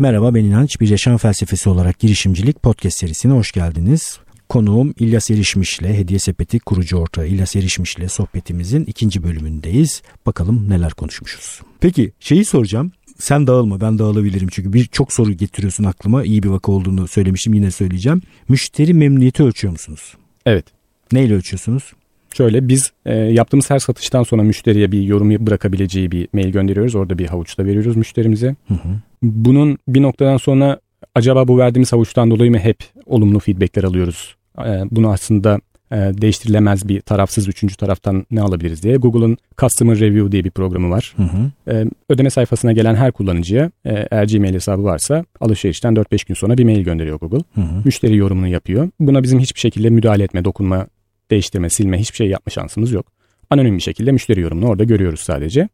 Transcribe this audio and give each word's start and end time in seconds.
Merhaba 0.00 0.34
ben 0.34 0.44
İnanç. 0.44 0.80
Bir 0.80 0.88
yaşam 0.88 1.16
felsefesi 1.16 1.68
olarak 1.68 1.98
girişimcilik 1.98 2.62
podcast 2.62 2.98
serisine 2.98 3.32
hoş 3.32 3.52
geldiniz. 3.52 4.18
Konuğum 4.48 4.94
İlyas 4.98 5.30
Erişmiş'le 5.30 5.82
Hediye 5.82 6.18
Sepeti 6.18 6.58
kurucu 6.58 6.96
ortağı 6.96 7.26
İlyas 7.26 7.56
Erişmiş'le 7.56 8.08
sohbetimizin 8.08 8.84
ikinci 8.84 9.22
bölümündeyiz. 9.22 10.02
Bakalım 10.26 10.70
neler 10.70 10.92
konuşmuşuz. 10.92 11.60
Peki 11.80 12.12
şeyi 12.20 12.44
soracağım. 12.44 12.92
Sen 13.18 13.46
dağılma 13.46 13.80
ben 13.80 13.98
dağılabilirim 13.98 14.48
çünkü 14.52 14.72
birçok 14.72 15.12
soru 15.12 15.32
getiriyorsun 15.32 15.84
aklıma. 15.84 16.24
İyi 16.24 16.42
bir 16.42 16.48
vaka 16.48 16.72
olduğunu 16.72 17.08
söylemiştim 17.08 17.54
yine 17.54 17.70
söyleyeceğim. 17.70 18.22
Müşteri 18.48 18.94
memnuniyeti 18.94 19.42
ölçüyor 19.42 19.72
musunuz? 19.72 20.14
Evet. 20.46 20.64
Neyle 21.12 21.34
ölçüyorsunuz? 21.34 21.92
Şöyle 22.36 22.68
biz 22.68 22.92
e, 23.06 23.14
yaptığımız 23.14 23.70
her 23.70 23.78
satıştan 23.78 24.22
sonra 24.22 24.42
müşteriye 24.42 24.92
bir 24.92 25.02
yorum 25.02 25.46
bırakabileceği 25.46 26.10
bir 26.10 26.28
mail 26.32 26.48
gönderiyoruz. 26.52 26.94
Orada 26.94 27.18
bir 27.18 27.26
havuçta 27.26 27.64
veriyoruz 27.64 27.96
müşterimize. 27.96 28.56
Hı 28.68 28.74
hı. 28.74 28.88
Bunun 29.22 29.78
bir 29.88 30.02
noktadan 30.02 30.36
sonra 30.36 30.80
acaba 31.14 31.48
bu 31.48 31.58
verdiğimiz 31.58 31.92
havuçtan 31.92 32.30
dolayı 32.30 32.50
mı 32.50 32.58
hep 32.58 32.78
olumlu 33.06 33.38
feedbackler 33.38 33.84
alıyoruz? 33.84 34.36
E, 34.58 34.82
bunu 34.90 35.10
aslında 35.10 35.60
e, 35.92 35.96
değiştirilemez 35.96 36.88
bir 36.88 37.00
tarafsız 37.00 37.48
üçüncü 37.48 37.76
taraftan 37.76 38.26
ne 38.30 38.40
alabiliriz 38.40 38.82
diye 38.82 38.96
Google'ın 38.96 39.36
Customer 39.58 40.00
Review 40.00 40.32
diye 40.32 40.44
bir 40.44 40.50
programı 40.50 40.90
var. 40.90 41.14
Hı 41.16 41.22
hı. 41.22 41.72
E, 41.74 41.86
ödeme 42.08 42.30
sayfasına 42.30 42.72
gelen 42.72 42.94
her 42.94 43.12
kullanıcıya 43.12 43.70
e, 43.84 44.06
eğer 44.10 44.24
Gmail 44.28 44.54
hesabı 44.54 44.84
varsa 44.84 45.24
alışverişten 45.40 45.94
4-5 45.94 46.28
gün 46.28 46.34
sonra 46.34 46.58
bir 46.58 46.64
mail 46.64 46.84
gönderiyor 46.84 47.18
Google. 47.20 47.44
Hı 47.54 47.60
hı. 47.60 47.82
Müşteri 47.84 48.16
yorumunu 48.16 48.48
yapıyor. 48.48 48.90
Buna 49.00 49.22
bizim 49.22 49.40
hiçbir 49.40 49.60
şekilde 49.60 49.90
müdahale 49.90 50.24
etme, 50.24 50.44
dokunma 50.44 50.86
değiştirme, 51.30 51.70
silme 51.70 51.98
hiçbir 51.98 52.16
şey 52.16 52.28
yapma 52.28 52.50
şansımız 52.50 52.92
yok. 52.92 53.06
Anonim 53.50 53.76
bir 53.76 53.82
şekilde 53.82 54.12
müşteri 54.12 54.40
yorumunu 54.40 54.68
orada 54.68 54.84
görüyoruz 54.84 55.20
sadece. 55.20 55.68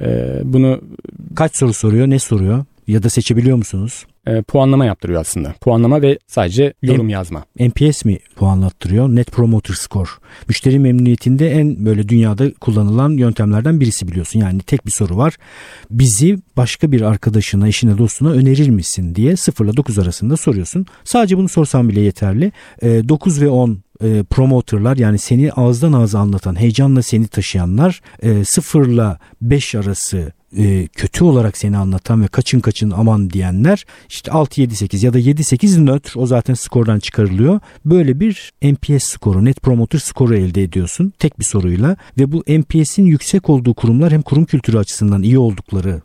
Ee, 0.00 0.40
bunu 0.44 0.80
kaç 1.36 1.56
soru 1.56 1.72
soruyor, 1.72 2.06
ne 2.06 2.18
soruyor 2.18 2.64
ya 2.86 3.02
da 3.02 3.10
seçebiliyor 3.10 3.56
musunuz? 3.56 4.06
E, 4.26 4.42
puanlama 4.42 4.84
yaptırıyor 4.84 5.20
aslında. 5.20 5.54
Puanlama 5.60 6.02
ve 6.02 6.18
sadece 6.26 6.74
yorum 6.82 7.06
M- 7.06 7.12
yazma. 7.12 7.44
NPS 7.60 8.04
mi 8.04 8.18
puanlattırıyor? 8.36 9.08
Net 9.08 9.32
Promoter 9.32 9.74
Score. 9.74 10.10
Müşteri 10.48 10.78
memnuniyetinde 10.78 11.50
en 11.50 11.86
böyle 11.86 12.08
dünyada 12.08 12.54
kullanılan 12.54 13.10
yöntemlerden 13.10 13.80
birisi 13.80 14.08
biliyorsun. 14.08 14.40
Yani 14.40 14.60
tek 14.60 14.86
bir 14.86 14.90
soru 14.90 15.16
var. 15.16 15.36
Bizi 15.90 16.38
başka 16.56 16.92
bir 16.92 17.00
arkadaşına, 17.00 17.68
eşine, 17.68 17.98
dostuna 17.98 18.30
önerir 18.30 18.68
misin 18.68 19.14
diye 19.14 19.36
0 19.36 19.64
ile 19.64 19.76
9 19.76 19.98
arasında 19.98 20.36
soruyorsun. 20.36 20.86
Sadece 21.04 21.36
bunu 21.38 21.48
sorsan 21.48 21.88
bile 21.88 22.00
yeterli. 22.00 22.52
E, 22.82 23.08
9 23.08 23.40
ve 23.40 23.48
10 23.48 23.83
e, 24.02 24.22
promoterlar 24.22 24.96
yani 24.96 25.18
seni 25.18 25.52
ağızdan 25.52 25.92
ağza 25.92 26.18
anlatan, 26.18 26.60
heyecanla 26.60 27.02
seni 27.02 27.26
taşıyanlar 27.26 28.00
e, 28.22 28.44
0 28.44 28.86
ile 28.86 29.18
5 29.42 29.74
arası 29.74 30.32
e, 30.58 30.86
kötü 30.86 31.24
olarak 31.24 31.56
seni 31.56 31.76
anlatan 31.76 32.22
ve 32.22 32.26
kaçın 32.26 32.60
kaçın 32.60 32.90
aman 32.90 33.30
diyenler 33.30 33.84
işte 34.08 34.30
6-7-8 34.30 35.06
ya 35.06 35.12
da 35.12 35.20
7-8 35.20 35.84
nötr 35.84 36.12
o 36.16 36.26
zaten 36.26 36.54
skordan 36.54 36.98
çıkarılıyor. 36.98 37.60
Böyle 37.84 38.20
bir 38.20 38.52
NPS 38.62 39.04
skoru, 39.04 39.44
Net 39.44 39.62
Promoter 39.62 39.98
skoru 39.98 40.36
elde 40.36 40.62
ediyorsun 40.62 41.12
tek 41.18 41.38
bir 41.38 41.44
soruyla 41.44 41.96
ve 42.18 42.32
bu 42.32 42.44
NPS'in 42.48 43.04
yüksek 43.04 43.50
olduğu 43.50 43.74
kurumlar 43.74 44.12
hem 44.12 44.22
kurum 44.22 44.44
kültürü 44.44 44.78
açısından 44.78 45.22
iyi 45.22 45.38
oldukları 45.38 46.02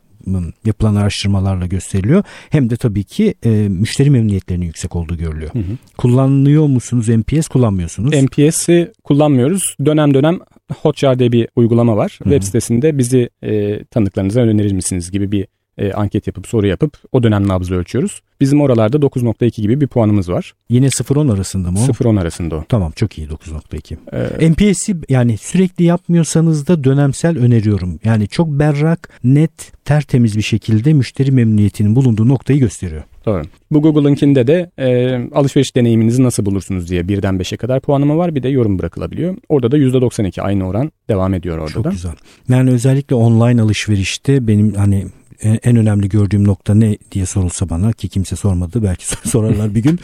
yapılan 0.66 0.96
araştırmalarla 0.96 1.66
gösteriliyor. 1.66 2.24
Hem 2.50 2.70
de 2.70 2.78
tabii 2.78 3.04
ki 3.04 3.34
e, 3.46 3.50
müşteri 3.50 4.10
memnuniyetlerinin 4.10 4.66
yüksek 4.66 4.96
olduğu 4.96 5.18
görülüyor. 5.18 5.54
Hı 5.54 5.60
hı. 5.60 5.78
Kullanıyor 5.98 6.68
musunuz 6.68 7.10
NPS 7.10 7.48
kullanmıyorsunuz? 7.48 8.14
NPS'i 8.14 8.92
kullanmıyoruz. 9.04 9.76
Dönem 9.86 10.14
dönem 10.14 10.40
Hotjar 10.82 11.20
diye 11.20 11.32
bir 11.32 11.48
uygulama 11.56 11.98
var. 11.98 12.20
Hı 12.24 12.30
hı. 12.30 12.30
Web 12.30 12.44
sitesinde 12.44 12.98
bizi 12.98 13.30
e, 13.44 13.84
tanıdıklarınıza 13.84 14.42
önerir 14.42 14.74
misiniz 14.74 15.12
gibi 15.12 15.32
bir 15.32 15.48
e, 15.80 15.94
anket 15.94 16.28
yapıp 16.28 16.48
soru 16.48 16.68
yapıp 16.68 16.98
o 17.12 17.24
dönem 17.24 17.48
nabzı 17.48 17.76
ölçüyoruz. 17.76 18.22
Bizim 18.42 18.62
oralarda 18.62 18.98
9.2 18.98 19.62
gibi 19.62 19.82
bir 19.82 19.88
puanımız 19.88 20.30
var. 20.30 20.54
Yine 20.70 20.86
0-10 20.86 21.34
arasında 21.34 21.72
mı 21.72 21.80
o? 21.80 21.92
0-10 21.92 22.22
arasında 22.22 22.56
o. 22.56 22.64
Tamam 22.70 22.92
çok 22.96 23.18
iyi 23.18 23.28
9.2. 23.28 23.98
Ee, 24.40 24.52
NPS'i 24.52 24.96
yani 25.10 25.38
sürekli 25.38 25.86
yapmıyorsanız 25.86 26.68
da 26.68 26.84
dönemsel 26.84 27.38
öneriyorum. 27.38 28.00
Yani 28.04 28.28
çok 28.28 28.48
berrak, 28.48 29.10
net, 29.24 29.86
tertemiz 29.86 30.38
bir 30.38 30.42
şekilde 30.42 30.94
müşteri 30.94 31.32
memnuniyetinin 31.32 31.96
bulunduğu 31.96 32.28
noktayı 32.28 32.60
gösteriyor. 32.60 33.04
Doğru. 33.26 33.44
Bu 33.72 33.82
Google'ınkinde 33.82 34.48
de 34.48 34.72
e, 34.80 35.18
alışveriş 35.34 35.76
deneyiminizi 35.76 36.24
nasıl 36.24 36.46
bulursunuz 36.46 36.90
diye 36.90 37.08
birden 37.08 37.36
5'e 37.36 37.58
kadar 37.58 37.80
puanlama 37.80 38.18
var. 38.18 38.36
Bir 38.36 38.44
de 38.44 38.50
yorum 38.50 38.80
bırakılabiliyor. 38.80 39.36
Orada 39.50 39.72
da 39.72 39.78
%92 39.78 40.42
aynı 40.42 40.68
oran 40.68 40.92
devam 41.10 41.34
ediyor 41.34 41.58
orada 41.58 41.72
Çok 41.74 41.84
da. 41.84 41.90
güzel. 41.90 42.12
Yani 42.50 42.72
özellikle 42.72 43.16
online 43.16 43.62
alışverişte 43.62 44.48
benim 44.48 44.74
hani 44.74 45.06
en 45.44 45.76
önemli 45.76 46.10
gördüğüm 46.10 46.48
nokta 46.48 46.76
ne 46.76 46.98
diye 47.12 47.26
sorulsa 47.26 47.70
bana 47.70 47.94
ki 47.94 48.10
kimse 48.10 48.36
sormadı 48.36 48.84
belki 48.84 49.08
sorarlar 49.30 49.76
bir 49.76 49.84
gün 49.84 50.00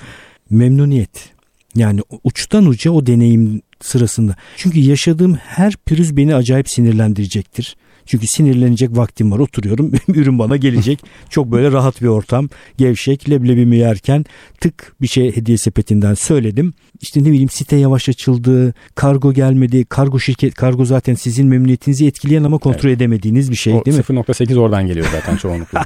memnuniyet. 0.50 1.30
Yani 1.76 2.02
uçtan 2.24 2.66
uca 2.66 2.92
o 2.92 3.06
deneyim 3.06 3.62
sırasında. 3.82 4.36
Çünkü 4.58 4.80
yaşadığım 4.80 5.36
her 5.36 5.74
pürüz 5.76 6.18
beni 6.18 6.36
acayip 6.36 6.70
sinirlendirecektir. 6.70 7.76
Çünkü 8.06 8.28
sinirlenecek 8.28 8.98
vaktim 8.98 9.32
var 9.32 9.40
oturuyorum 9.40 9.92
ürün 10.08 10.40
bana 10.40 10.58
gelecek. 10.58 11.00
Çok 11.30 11.52
böyle 11.52 11.72
rahat 11.72 12.02
bir 12.02 12.08
ortam 12.08 12.50
gevşek 12.78 13.30
leblebimi 13.30 13.78
yerken 13.78 14.26
tık 14.62 14.96
bir 15.02 15.08
şey 15.08 15.36
hediye 15.36 15.58
sepetinden 15.58 16.14
söyledim. 16.14 16.74
İşte 17.02 17.24
ne 17.24 17.26
bileyim 17.26 17.50
site 17.50 17.76
yavaş 17.76 18.10
açıldı 18.10 18.74
kargo 18.96 19.34
gelmedi 19.34 19.86
kargo 19.86 20.20
şirket 20.20 20.54
kargo 20.54 20.86
zaten 20.86 21.16
sizin 21.16 21.48
memnuniyetinizi 21.48 22.08
etkileyen 22.08 22.44
ama 22.44 22.58
kontrol 22.58 22.90
evet. 22.90 22.98
edemediğiniz 22.98 23.52
bir 23.52 23.56
şey 23.56 23.74
o 23.74 23.86
değil 23.86 23.98
mi? 23.98 24.04
0.8 24.04 24.60
oradan 24.60 24.88
geliyor 24.88 25.08
zaten 25.12 25.38
çoğunlukla. 25.38 25.86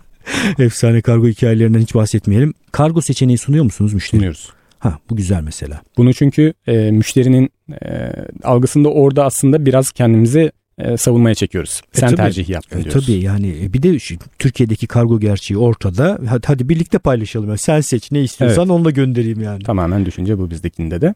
Efsane 0.58 1.02
kargo 1.02 1.28
hikayelerinden 1.28 1.80
hiç 1.80 1.94
bahsetmeyelim. 1.94 2.54
Kargo 2.72 3.00
seçeneği 3.00 3.38
sunuyor 3.38 3.64
musunuz 3.64 3.94
müşteri? 3.94 4.18
Sunuyoruz. 4.18 4.52
Ha 4.78 4.98
bu 5.10 5.16
güzel 5.16 5.42
mesela. 5.42 5.82
Bunu 5.96 6.14
çünkü 6.14 6.54
e, 6.66 6.90
müşterinin 6.90 7.50
e, 7.82 8.12
algısında 8.44 8.88
orada 8.88 9.24
aslında 9.24 9.66
biraz 9.66 9.92
kendimizi 9.92 10.52
e, 10.78 10.96
savunmaya 10.96 11.34
çekiyoruz. 11.34 11.80
E, 11.94 11.98
Sen 11.98 12.08
tabii, 12.08 12.16
tercih 12.16 12.48
yaptın 12.48 12.80
e, 12.80 12.84
diyoruz. 12.84 13.06
Tabii 13.06 13.20
yani 13.20 13.54
e, 13.62 13.72
bir 13.72 13.82
de 13.82 13.98
şu, 13.98 14.16
Türkiye'deki 14.38 14.86
kargo 14.86 15.20
gerçeği 15.20 15.58
ortada. 15.58 16.18
Hadi, 16.28 16.46
hadi 16.46 16.68
birlikte 16.68 16.98
paylaşalım. 16.98 17.48
Yani 17.48 17.58
sen 17.58 17.80
seç 17.80 18.12
ne 18.12 18.22
istiyorsan 18.22 18.62
evet. 18.62 18.70
onunla 18.70 18.90
göndereyim 18.90 19.40
yani. 19.40 19.62
Tamamen 19.62 20.06
düşünce 20.06 20.38
bu 20.38 20.50
bizdekinde 20.50 21.00
de. 21.00 21.14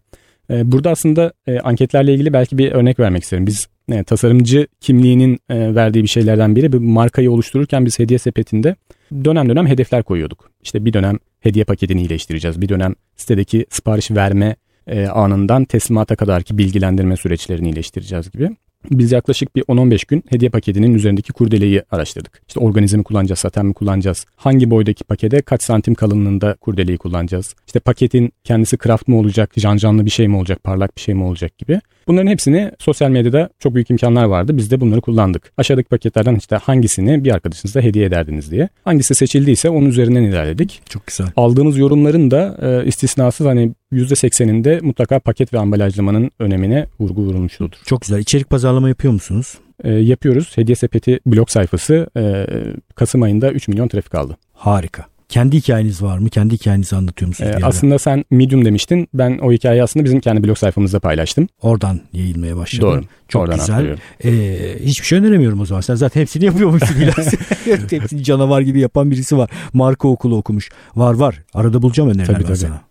E, 0.50 0.72
burada 0.72 0.90
aslında 0.90 1.32
e, 1.46 1.58
anketlerle 1.58 2.14
ilgili 2.14 2.32
belki 2.32 2.58
bir 2.58 2.72
örnek 2.72 3.00
vermek 3.00 3.22
isterim. 3.22 3.46
Biz 3.46 3.68
e, 3.92 4.04
tasarımcı 4.04 4.66
kimliğinin 4.80 5.38
e, 5.48 5.74
verdiği 5.74 6.02
bir 6.02 6.08
şeylerden 6.08 6.56
biri 6.56 6.72
bir 6.72 6.78
markayı 6.78 7.30
oluştururken 7.30 7.86
biz 7.86 7.98
hediye 7.98 8.18
sepetinde 8.18 8.76
dönem 9.24 9.48
dönem 9.48 9.66
hedefler 9.66 10.02
koyuyorduk. 10.02 10.50
İşte 10.62 10.84
bir 10.84 10.92
dönem 10.92 11.18
hediye 11.40 11.64
paketini 11.64 12.00
iyileştireceğiz. 12.00 12.60
Bir 12.60 12.68
dönem 12.68 12.94
sitedeki 13.16 13.66
sipariş 13.70 14.10
verme 14.10 14.56
e, 14.86 15.06
anından 15.06 15.64
teslimata 15.64 16.16
kadarki 16.16 16.58
bilgilendirme 16.58 17.16
süreçlerini 17.16 17.68
iyileştireceğiz 17.68 18.30
gibi. 18.30 18.50
Biz 18.90 19.12
yaklaşık 19.12 19.56
bir 19.56 19.62
10-15 19.62 20.08
gün 20.08 20.24
hediye 20.28 20.50
paketinin 20.50 20.94
üzerindeki 20.94 21.32
kurdeleyi 21.32 21.82
araştırdık. 21.90 22.42
İşte 22.48 22.60
organize 22.60 22.96
mi 22.96 23.04
kullanacağız, 23.04 23.38
saten 23.38 23.66
mi 23.66 23.74
kullanacağız? 23.74 24.26
Hangi 24.36 24.70
boydaki 24.70 25.04
pakete 25.04 25.42
kaç 25.42 25.62
santim 25.62 25.94
kalınlığında 25.94 26.54
kurdeleyi 26.60 26.98
kullanacağız? 26.98 27.54
İşte 27.66 27.80
paketin 27.80 28.32
kendisi 28.44 28.78
craft 28.78 29.08
mı 29.08 29.18
olacak, 29.18 29.52
can 29.58 29.76
canlı 29.76 30.04
bir 30.04 30.10
şey 30.10 30.28
mi 30.28 30.36
olacak, 30.36 30.64
parlak 30.64 30.96
bir 30.96 31.02
şey 31.02 31.14
mi 31.14 31.24
olacak 31.24 31.58
gibi. 31.58 31.80
Bunların 32.06 32.30
hepsini 32.30 32.72
sosyal 32.78 33.10
medyada 33.10 33.50
çok 33.58 33.74
büyük 33.74 33.90
imkanlar 33.90 34.24
vardı. 34.24 34.56
Biz 34.56 34.70
de 34.70 34.80
bunları 34.80 35.00
kullandık. 35.00 35.52
Aşağıdaki 35.56 35.88
paketlerden 35.88 36.34
işte 36.34 36.56
hangisini 36.56 37.24
bir 37.24 37.34
arkadaşınıza 37.34 37.80
hediye 37.80 38.06
ederdiniz 38.06 38.50
diye. 38.50 38.68
Hangisi 38.84 39.14
seçildiyse 39.14 39.70
onun 39.70 39.86
üzerinden 39.86 40.22
ilerledik. 40.22 40.82
Çok 40.88 41.06
güzel. 41.06 41.26
Aldığımız 41.36 41.78
yorumların 41.78 42.30
da 42.30 42.58
e, 42.62 42.86
istisnasız 42.86 43.46
hani 43.46 43.72
%80'inde 43.92 44.80
mutlaka 44.80 45.20
paket 45.20 45.54
ve 45.54 45.58
ambalajlamanın 45.58 46.30
önemine 46.38 46.86
vurgu 47.00 47.22
vurulmuştur. 47.22 47.70
Çok 47.86 48.00
güzel. 48.00 48.18
İçerik 48.18 48.50
pazarlama 48.50 48.88
yapıyor 48.88 49.12
musunuz? 49.12 49.58
E, 49.84 49.90
yapıyoruz. 49.92 50.52
Hediye 50.56 50.76
Sepeti 50.76 51.20
blog 51.26 51.48
sayfası 51.48 52.10
e, 52.16 52.46
Kasım 52.94 53.22
ayında 53.22 53.52
3 53.52 53.68
milyon 53.68 53.88
trafik 53.88 54.14
aldı. 54.14 54.36
Harika. 54.54 55.06
Kendi 55.30 55.56
hikayeniz 55.56 56.02
var 56.02 56.18
mı? 56.18 56.28
Kendi 56.28 56.54
hikayenizi 56.54 56.96
anlatıyor 56.96 57.28
musunuz? 57.28 57.50
Ee, 57.54 57.64
aslında 57.64 57.98
sen 57.98 58.24
Medium 58.30 58.64
demiştin. 58.64 59.08
Ben 59.14 59.38
o 59.38 59.52
hikayeyi 59.52 59.82
aslında 59.82 60.04
bizim 60.04 60.20
kendi 60.20 60.44
blog 60.44 60.58
sayfamızda 60.58 61.00
paylaştım. 61.00 61.48
Oradan 61.62 62.00
yayılmaya 62.12 62.56
başladım. 62.56 62.88
Doğru. 62.88 63.02
Çok 63.28 63.42
Oradan 63.42 63.58
güzel. 63.58 63.96
Ee, 64.24 64.78
hiçbir 64.84 65.06
şey 65.06 65.18
öneremiyorum 65.18 65.60
o 65.60 65.64
zaman. 65.64 65.80
Sen 65.80 65.94
zaten 65.94 66.20
hepsini 66.20 66.44
yapıyormuşsun. 66.44 66.94
hepsini 67.90 68.24
canavar 68.24 68.60
gibi 68.60 68.80
yapan 68.80 69.10
birisi 69.10 69.36
var. 69.38 69.50
Marka 69.72 70.08
okulu 70.08 70.36
okumuş. 70.36 70.70
Var 70.96 71.14
var. 71.14 71.42
Arada 71.54 71.82
bulacağım 71.82 72.10
öneriler 72.10 72.34
tabii, 72.34 72.44
tabii. 72.44 72.56
sana. 72.56 72.89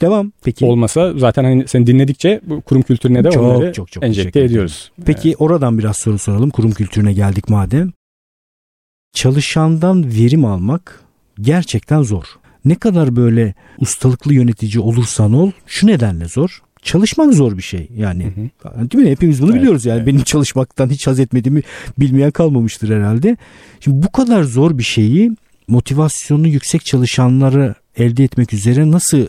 Devam. 0.00 0.32
Peki. 0.44 0.64
Olmasa 0.64 1.12
zaten 1.16 1.44
hani 1.44 1.68
sen 1.68 1.86
dinledikçe 1.86 2.40
bu 2.46 2.60
kurum 2.60 2.82
kültürüne 2.82 3.24
de 3.24 3.30
çok, 3.30 3.42
onları 3.42 3.72
çok, 3.72 3.92
çok 3.92 4.04
enjekte 4.04 4.40
ediyoruz. 4.40 4.92
Peki 5.04 5.28
evet. 5.28 5.40
oradan 5.40 5.78
biraz 5.78 5.96
soru 5.96 6.18
soralım. 6.18 6.50
Kurum 6.50 6.72
kültürüne 6.72 7.12
geldik 7.12 7.48
madem. 7.48 7.92
Çalışandan 9.12 10.14
verim 10.14 10.44
almak 10.44 11.04
gerçekten 11.40 12.02
zor. 12.02 12.24
Ne 12.64 12.74
kadar 12.74 13.16
böyle 13.16 13.54
ustalıklı 13.78 14.34
yönetici 14.34 14.80
olursan 14.80 15.32
ol 15.32 15.50
şu 15.66 15.86
nedenle 15.86 16.28
zor. 16.28 16.62
Çalışmak 16.82 17.34
zor 17.34 17.56
bir 17.56 17.62
şey 17.62 17.88
yani. 17.96 18.24
Hı 18.24 18.68
hı. 18.70 18.90
Değil 18.90 19.04
mi? 19.04 19.10
Hepimiz 19.10 19.42
bunu 19.42 19.50
evet, 19.50 19.60
biliyoruz 19.60 19.84
yani. 19.86 19.96
Evet. 19.96 20.06
Benim 20.06 20.22
çalışmaktan 20.22 20.90
hiç 20.90 21.06
haz 21.06 21.20
etmediğimi 21.20 21.62
bilmeyen 21.98 22.30
kalmamıştır 22.30 22.96
herhalde. 22.96 23.36
Şimdi 23.80 24.06
bu 24.06 24.12
kadar 24.12 24.42
zor 24.42 24.78
bir 24.78 24.82
şeyi 24.82 25.32
motivasyonu 25.68 26.48
yüksek 26.48 26.84
çalışanları 26.84 27.74
elde 27.96 28.24
etmek 28.24 28.52
üzere 28.52 28.90
nasıl 28.90 29.26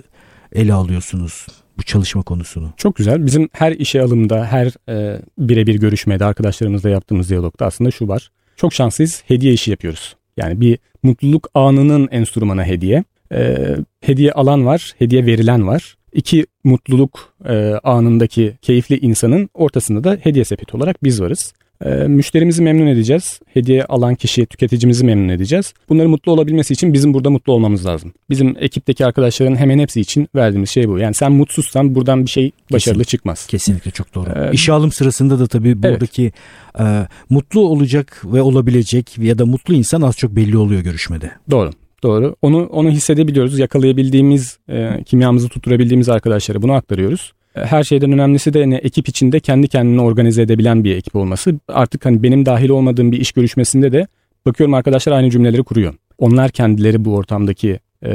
ele 0.57 0.73
alıyorsunuz 0.73 1.47
bu 1.77 1.83
çalışma 1.83 2.23
konusunu? 2.23 2.73
Çok 2.77 2.95
güzel. 2.95 3.25
Bizim 3.25 3.49
her 3.51 3.71
işe 3.71 4.01
alımda, 4.01 4.45
her 4.45 4.73
e, 4.89 5.21
birebir 5.37 5.75
görüşmede, 5.75 6.25
arkadaşlarımızla 6.25 6.89
yaptığımız 6.89 7.29
diyalogda 7.29 7.65
aslında 7.65 7.91
şu 7.91 8.07
var. 8.07 8.31
Çok 8.55 8.73
şanslıyız. 8.73 9.23
Hediye 9.27 9.53
işi 9.53 9.71
yapıyoruz. 9.71 10.15
Yani 10.37 10.61
bir 10.61 10.79
mutluluk 11.03 11.49
anının 11.53 12.07
enstrümanı 12.11 12.63
hediye. 12.63 13.03
E, 13.31 13.57
hediye 14.01 14.31
alan 14.31 14.65
var, 14.65 14.93
hediye 14.97 15.25
verilen 15.25 15.67
var. 15.67 15.97
İki 16.13 16.45
mutluluk 16.63 17.33
e, 17.45 17.73
anındaki 17.83 18.57
keyifli 18.61 18.99
insanın 18.99 19.49
ortasında 19.53 20.03
da 20.03 20.17
hediye 20.21 20.45
sepeti 20.45 20.77
olarak 20.77 21.03
biz 21.03 21.21
varız. 21.21 21.53
E, 21.85 21.89
müşterimizi 21.89 22.61
memnun 22.61 22.87
edeceğiz. 22.87 23.39
Hediye 23.53 23.83
alan 23.83 24.15
kişi, 24.15 24.45
tüketicimizi 24.45 25.05
memnun 25.05 25.29
edeceğiz. 25.29 25.73
Bunların 25.89 26.09
mutlu 26.09 26.31
olabilmesi 26.31 26.73
için 26.73 26.93
bizim 26.93 27.13
burada 27.13 27.29
mutlu 27.29 27.53
olmamız 27.53 27.85
lazım. 27.85 28.13
Bizim 28.29 28.55
ekipteki 28.59 29.05
arkadaşların 29.05 29.55
hemen 29.55 29.79
hepsi 29.79 30.01
için 30.01 30.27
verdiğimiz 30.35 30.69
şey 30.69 30.89
bu. 30.89 30.99
Yani 30.99 31.13
sen 31.13 31.31
mutsuzsan 31.31 31.95
buradan 31.95 32.25
bir 32.25 32.29
şey 32.29 32.51
başarılı 32.71 32.79
Kesinlikle. 32.79 33.03
çıkmaz. 33.03 33.47
Kesinlikle 33.47 33.91
çok 33.91 34.15
doğru. 34.15 34.29
Ee, 34.29 34.49
İşe 34.53 34.73
alım 34.73 34.91
sırasında 34.91 35.39
da 35.39 35.47
tabii 35.47 35.83
buradaki 35.83 36.31
e, 36.79 36.83
mutlu 37.29 37.59
olacak 37.69 38.21
ve 38.25 38.41
olabilecek 38.41 39.17
ya 39.17 39.37
da 39.37 39.45
mutlu 39.45 39.73
insan 39.73 40.01
az 40.01 40.17
çok 40.17 40.35
belli 40.35 40.57
oluyor 40.57 40.81
görüşmede. 40.81 41.31
Doğru. 41.51 41.71
Doğru. 42.03 42.35
Onu 42.41 42.65
onu 42.65 42.89
hissedebiliyoruz. 42.89 43.59
Yakalayabildiğimiz, 43.59 44.57
e, 44.69 45.03
kimyamızı 45.05 45.49
tutturabildiğimiz 45.49 46.09
arkadaşlara 46.09 46.61
bunu 46.61 46.73
aktarıyoruz. 46.73 47.33
Her 47.65 47.83
şeyden 47.83 48.11
önemlisi 48.11 48.53
de 48.53 48.69
ne 48.69 48.75
ekip 48.75 49.09
içinde 49.09 49.39
kendi 49.39 49.67
kendini 49.67 50.01
organize 50.01 50.41
edebilen 50.41 50.83
bir 50.83 50.95
ekip 50.95 51.15
olması. 51.15 51.53
Artık 51.67 52.05
hani 52.05 52.23
benim 52.23 52.45
dahil 52.45 52.69
olmadığım 52.69 53.11
bir 53.11 53.19
iş 53.19 53.31
görüşmesinde 53.31 53.91
de 53.91 54.07
bakıyorum 54.45 54.73
arkadaşlar 54.73 55.13
aynı 55.13 55.29
cümleleri 55.29 55.63
kuruyor. 55.63 55.93
Onlar 56.17 56.51
kendileri 56.51 57.05
bu 57.05 57.15
ortamdaki 57.15 57.79
e, 58.05 58.11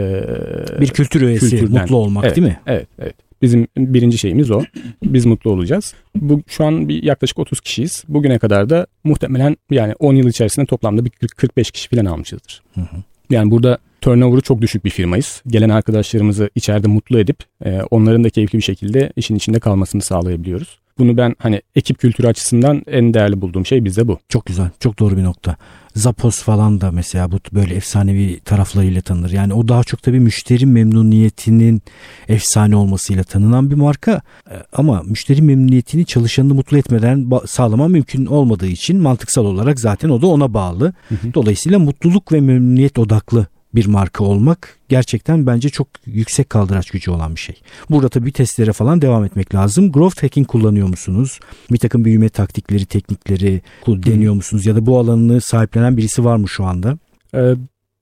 Bir 0.81 0.89
kültür 0.89 1.23
öğesi, 1.23 1.51
kültürden. 1.51 1.81
mutlu 1.83 1.97
olmak 1.97 2.25
Evet. 2.25 2.37
değil 2.37 2.47
mi? 2.47 2.61
Evet, 2.67 2.87
evet. 2.99 3.15
Bizim 3.43 3.67
birinci 3.77 4.19
şeyimiz 4.19 4.51
o. 4.51 4.63
Biz 5.05 5.27
mutlu 5.27 5.51
olacağız. 5.51 5.95
Bu 6.15 6.43
şu 6.47 6.65
an 6.65 6.89
bir 6.89 7.03
yaklaşık 7.03 7.39
30 7.39 7.61
kişiyiz. 7.61 8.05
Bugüne 8.09 8.39
kadar 8.39 8.71
da 8.71 8.87
muhtemelen 9.05 9.57
yani 9.71 9.95
10 9.99 10.15
yıl 10.15 10.29
içerisinde 10.29 10.67
toplamda 10.67 11.05
bir 11.05 11.11
40 11.11 11.37
45 11.37 11.71
kişi 11.71 11.89
falan 11.89 12.05
almışızdır. 12.05 12.63
Hı 12.75 12.81
hı. 12.81 12.97
Yani 13.33 13.51
burada 13.51 13.79
turnover'ı 14.01 14.41
çok 14.41 14.61
düşük 14.61 14.85
bir 14.85 14.91
firmayız. 14.91 15.43
Gelen 15.47 15.69
arkadaşlarımızı 15.69 16.51
içeride 16.55 16.89
mutlu 16.89 17.19
edip 17.19 17.37
e, 17.65 17.81
onların 17.91 18.25
da 18.25 18.31
keyifli 18.31 18.57
bir 18.57 18.63
şekilde 18.63 19.13
işin 19.17 19.35
içinde 19.35 19.61
kalmasını 19.61 20.03
sağlayabiliyoruz. 20.03 20.79
Bunu 20.99 21.17
ben 21.17 21.35
hani 21.39 21.63
ekip 21.75 21.99
kültürü 21.99 22.27
açısından 22.27 22.83
en 22.87 23.15
değerli 23.15 23.41
bulduğum 23.41 23.67
şey 23.67 23.85
bizde 23.85 24.09
bu. 24.09 24.19
Çok 24.29 24.47
güzel. 24.47 24.71
Çok 24.81 24.99
doğru 24.99 25.17
bir 25.17 25.25
nokta. 25.25 25.57
Zappos 25.97 26.43
falan 26.43 26.81
da 26.81 26.91
mesela 26.91 27.33
bu 27.33 27.39
böyle 27.53 27.75
efsanevi 27.75 28.41
taraflarıyla 28.41 29.01
tanınır. 29.01 29.31
Yani 29.31 29.55
o 29.55 29.69
daha 29.69 29.85
çok 29.85 30.03
tabii 30.03 30.21
müşteri 30.21 30.67
memnuniyetinin 30.67 31.83
efsane 32.29 32.77
olmasıyla 32.77 33.25
tanınan 33.25 33.71
bir 33.71 33.77
marka. 33.77 34.23
Ee, 34.51 34.55
Ama 34.73 35.03
müşteri 35.03 35.43
memnuniyetini 35.43 36.07
çalışanını 36.07 36.55
mutlu 36.55 36.79
etmeden 36.79 37.31
sağlama 37.47 37.89
mümkün 37.89 38.27
olmadığı 38.27 38.67
için 38.67 39.01
mantıksal 39.01 39.45
olarak 39.45 39.81
zaten 39.81 40.09
o 40.09 40.23
da 40.23 40.27
ona 40.27 40.55
bağlı. 40.55 40.93
Dolayısıyla 41.35 41.79
mutluluk 41.79 42.33
ve 42.33 42.41
memnuniyet 42.41 42.99
odaklı 42.99 43.47
bir 43.75 43.87
marka 43.87 44.25
olmak 44.25 44.79
gerçekten 44.89 45.47
bence 45.47 45.69
çok 45.69 45.89
yüksek 46.07 46.51
kaldıraç 46.51 46.91
gücü 46.91 47.11
olan 47.11 47.35
bir 47.35 47.41
şey. 47.41 47.55
Burada 47.91 48.09
tabii 48.09 48.33
testlere 48.33 48.73
falan 48.73 49.03
devam 49.03 49.25
etmek 49.25 49.55
lazım. 49.55 49.93
Growth 49.93 50.23
hacking 50.23 50.47
kullanıyor 50.47 50.89
musunuz? 50.89 51.41
Bir 51.71 51.79
takım 51.79 52.05
büyüme 52.05 52.29
taktikleri, 52.29 52.87
teknikleri 52.87 53.61
deniyor 53.87 54.35
musunuz? 54.35 54.67
Ya 54.67 54.77
da 54.77 54.87
bu 54.87 54.99
alanını 54.99 55.41
sahiplenen 55.41 55.97
birisi 55.97 56.25
var 56.25 56.37
mı 56.37 56.49
şu 56.49 56.65
anda? 56.65 56.99
Ee, 57.35 57.55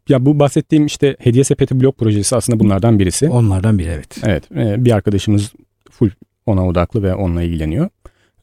ya 0.08 0.26
bu 0.26 0.38
bahsettiğim 0.38 0.87
işte 0.87 1.17
hediye 1.19 1.44
sepeti 1.44 1.81
blok 1.81 1.99
projesi 1.99 2.37
aslında 2.37 2.61
bunlardan 2.61 2.99
birisi. 2.99 3.28
Onlardan 3.28 3.78
biri 3.78 3.88
evet. 3.88 4.16
Evet 4.25 4.52
e, 4.52 4.84
bir 4.84 4.93
arkadaşımız 4.93 5.52
full 5.90 6.11
ona 6.46 6.66
odaklı 6.66 7.02
ve 7.02 7.14
onunla 7.14 7.43
ilgileniyor. 7.43 7.88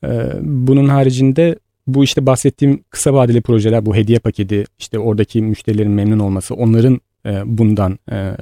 E, 0.03 0.31
Bunun 0.41 0.87
haricinde 0.87 1.59
bu 1.87 2.03
işte 2.03 2.25
bahsettiğim 2.25 2.83
kısa 2.89 3.13
vadeli 3.13 3.41
projeler 3.41 3.85
bu 3.85 3.95
hediye 3.95 4.19
paketi 4.19 4.65
işte 4.79 4.99
oradaki 4.99 5.41
müşterilerin 5.41 5.91
memnun 5.91 6.19
olması 6.19 6.55
onların 6.55 7.01
e, 7.25 7.41
bundan 7.45 7.99
e, 8.11 8.33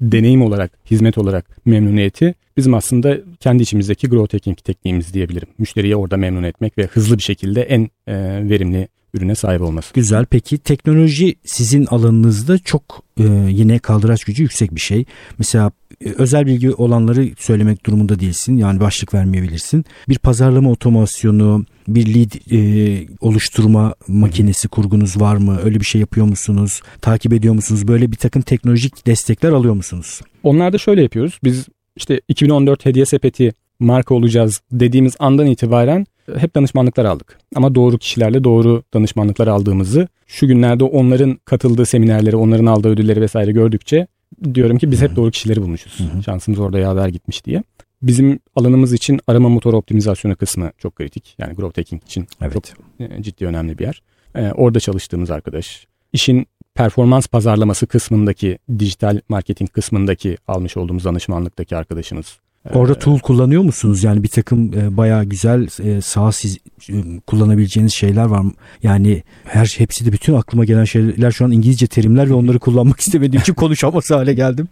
deneyim 0.00 0.42
olarak 0.42 0.72
hizmet 0.90 1.18
olarak 1.18 1.66
memnuniyeti 1.66 2.34
bizim 2.56 2.74
aslında 2.74 3.18
kendi 3.40 3.62
içimizdeki 3.62 4.08
growth 4.08 4.34
hacking 4.34 4.58
tekniğimiz 4.58 5.14
diyebilirim. 5.14 5.48
Müşteriyi 5.58 5.96
orada 5.96 6.16
memnun 6.16 6.42
etmek 6.42 6.78
ve 6.78 6.86
hızlı 6.86 7.18
bir 7.18 7.22
şekilde 7.22 7.62
en 7.62 7.82
e, 8.06 8.14
verimli 8.48 8.88
ürüne 9.14 9.34
sahip 9.34 9.60
olması. 9.62 9.94
Güzel. 9.94 10.24
Peki 10.24 10.58
teknoloji 10.58 11.34
sizin 11.44 11.86
alanınızda 11.86 12.58
çok 12.58 13.02
e, 13.18 13.24
yine 13.48 13.78
kaldıraç 13.78 14.24
gücü 14.24 14.42
yüksek 14.42 14.74
bir 14.74 14.80
şey. 14.80 15.04
Mesela 15.38 15.70
e, 16.04 16.10
özel 16.18 16.46
bilgi 16.46 16.70
olanları 16.70 17.28
söylemek 17.38 17.86
durumunda 17.86 18.20
değilsin. 18.20 18.56
Yani 18.56 18.80
başlık 18.80 19.14
vermeyebilirsin. 19.14 19.84
Bir 20.08 20.18
pazarlama 20.18 20.70
otomasyonu, 20.70 21.64
bir 21.88 22.14
lead 22.14 22.52
e, 22.52 23.08
oluşturma 23.20 23.94
makinesi 24.08 24.68
kurgunuz 24.68 25.20
var 25.20 25.36
mı? 25.36 25.58
Öyle 25.64 25.80
bir 25.80 25.84
şey 25.84 26.00
yapıyor 26.00 26.26
musunuz? 26.26 26.82
Takip 27.00 27.32
ediyor 27.32 27.54
musunuz? 27.54 27.88
Böyle 27.88 28.12
bir 28.12 28.16
takım 28.16 28.42
teknolojik 28.42 29.06
destekler 29.06 29.50
alıyor 29.50 29.74
musunuz? 29.74 30.20
Onlar 30.42 30.72
da 30.72 30.78
şöyle 30.78 31.02
yapıyoruz. 31.02 31.38
Biz 31.44 31.66
işte 31.96 32.20
2014 32.28 32.86
hediye 32.86 33.06
sepeti 33.06 33.52
marka 33.80 34.14
olacağız 34.14 34.60
dediğimiz 34.72 35.16
andan 35.18 35.46
itibaren 35.46 36.06
hep 36.38 36.54
danışmanlıklar 36.54 37.04
aldık. 37.04 37.38
Ama 37.56 37.74
doğru 37.74 37.98
kişilerle 37.98 38.44
doğru 38.44 38.82
danışmanlıklar 38.94 39.46
aldığımızı 39.46 40.08
şu 40.26 40.46
günlerde 40.46 40.84
onların 40.84 41.38
katıldığı 41.44 41.86
seminerleri, 41.86 42.36
onların 42.36 42.66
aldığı 42.66 42.88
ödülleri 42.88 43.20
vesaire 43.20 43.52
gördükçe 43.52 44.06
diyorum 44.54 44.78
ki 44.78 44.90
biz 44.90 45.02
hep 45.02 45.16
doğru 45.16 45.30
kişileri 45.30 45.62
bulmuşuz. 45.62 45.98
Şansımız 46.24 46.60
orada 46.60 46.78
yaver 46.78 47.08
gitmiş 47.08 47.44
diye. 47.44 47.62
Bizim 48.02 48.40
alanımız 48.56 48.92
için 48.92 49.20
arama 49.26 49.48
motoru 49.48 49.76
optimizasyonu 49.76 50.36
kısmı 50.36 50.70
çok 50.78 50.96
kritik. 50.96 51.34
Yani 51.38 51.54
growth 51.54 51.78
hacking 51.78 52.02
için 52.02 52.26
Evet. 52.42 52.52
çok 52.52 52.64
e, 53.00 53.22
ciddi 53.22 53.46
önemli 53.46 53.78
bir 53.78 53.84
yer. 53.84 54.02
E, 54.34 54.52
orada 54.52 54.80
çalıştığımız 54.80 55.30
arkadaş. 55.30 55.86
İşin 56.12 56.46
performans 56.74 57.26
pazarlaması 57.26 57.86
kısmındaki, 57.86 58.58
dijital 58.78 59.20
marketing 59.28 59.72
kısmındaki 59.72 60.36
almış 60.48 60.76
olduğumuz 60.76 61.04
danışmanlıktaki 61.04 61.76
arkadaşımız. 61.76 62.38
Orada 62.74 62.94
tool 62.94 63.18
kullanıyor 63.18 63.62
musunuz? 63.62 64.04
Yani 64.04 64.22
bir 64.22 64.28
takım 64.28 64.74
e, 64.74 64.96
bayağı 64.96 65.24
güzel 65.24 65.68
e, 65.82 66.00
sağ 66.00 66.32
siz 66.32 66.58
e, 66.88 67.20
kullanabileceğiniz 67.26 67.92
şeyler 67.92 68.24
var 68.24 68.40
mı? 68.40 68.52
Yani 68.82 69.22
her 69.44 69.74
hepsi 69.78 70.06
de 70.06 70.12
bütün 70.12 70.34
aklıma 70.34 70.64
gelen 70.64 70.84
şeyler 70.84 71.30
şu 71.30 71.44
an 71.44 71.50
İngilizce 71.50 71.86
terimler 71.86 72.30
ve 72.30 72.34
onları 72.34 72.58
kullanmak 72.58 73.00
istemediğim 73.06 73.40
için 73.40 73.54
konuşamaz 73.54 74.10
hale 74.10 74.34
geldim. 74.34 74.68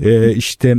E, 0.00 0.34
işte 0.34 0.76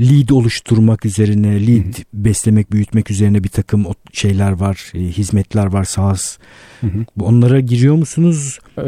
lead 0.00 0.28
oluşturmak 0.28 1.06
üzerine, 1.06 1.66
lead 1.66 1.94
beslemek, 2.14 2.72
büyütmek 2.72 3.10
üzerine 3.10 3.44
bir 3.44 3.48
takım 3.48 3.86
şeyler 4.12 4.52
var, 4.52 4.92
e, 4.94 4.98
hizmetler 4.98 5.66
var, 5.66 5.84
hı. 6.80 7.04
Onlara 7.20 7.60
giriyor 7.60 7.94
musunuz? 7.94 8.58
Ee, 8.78 8.82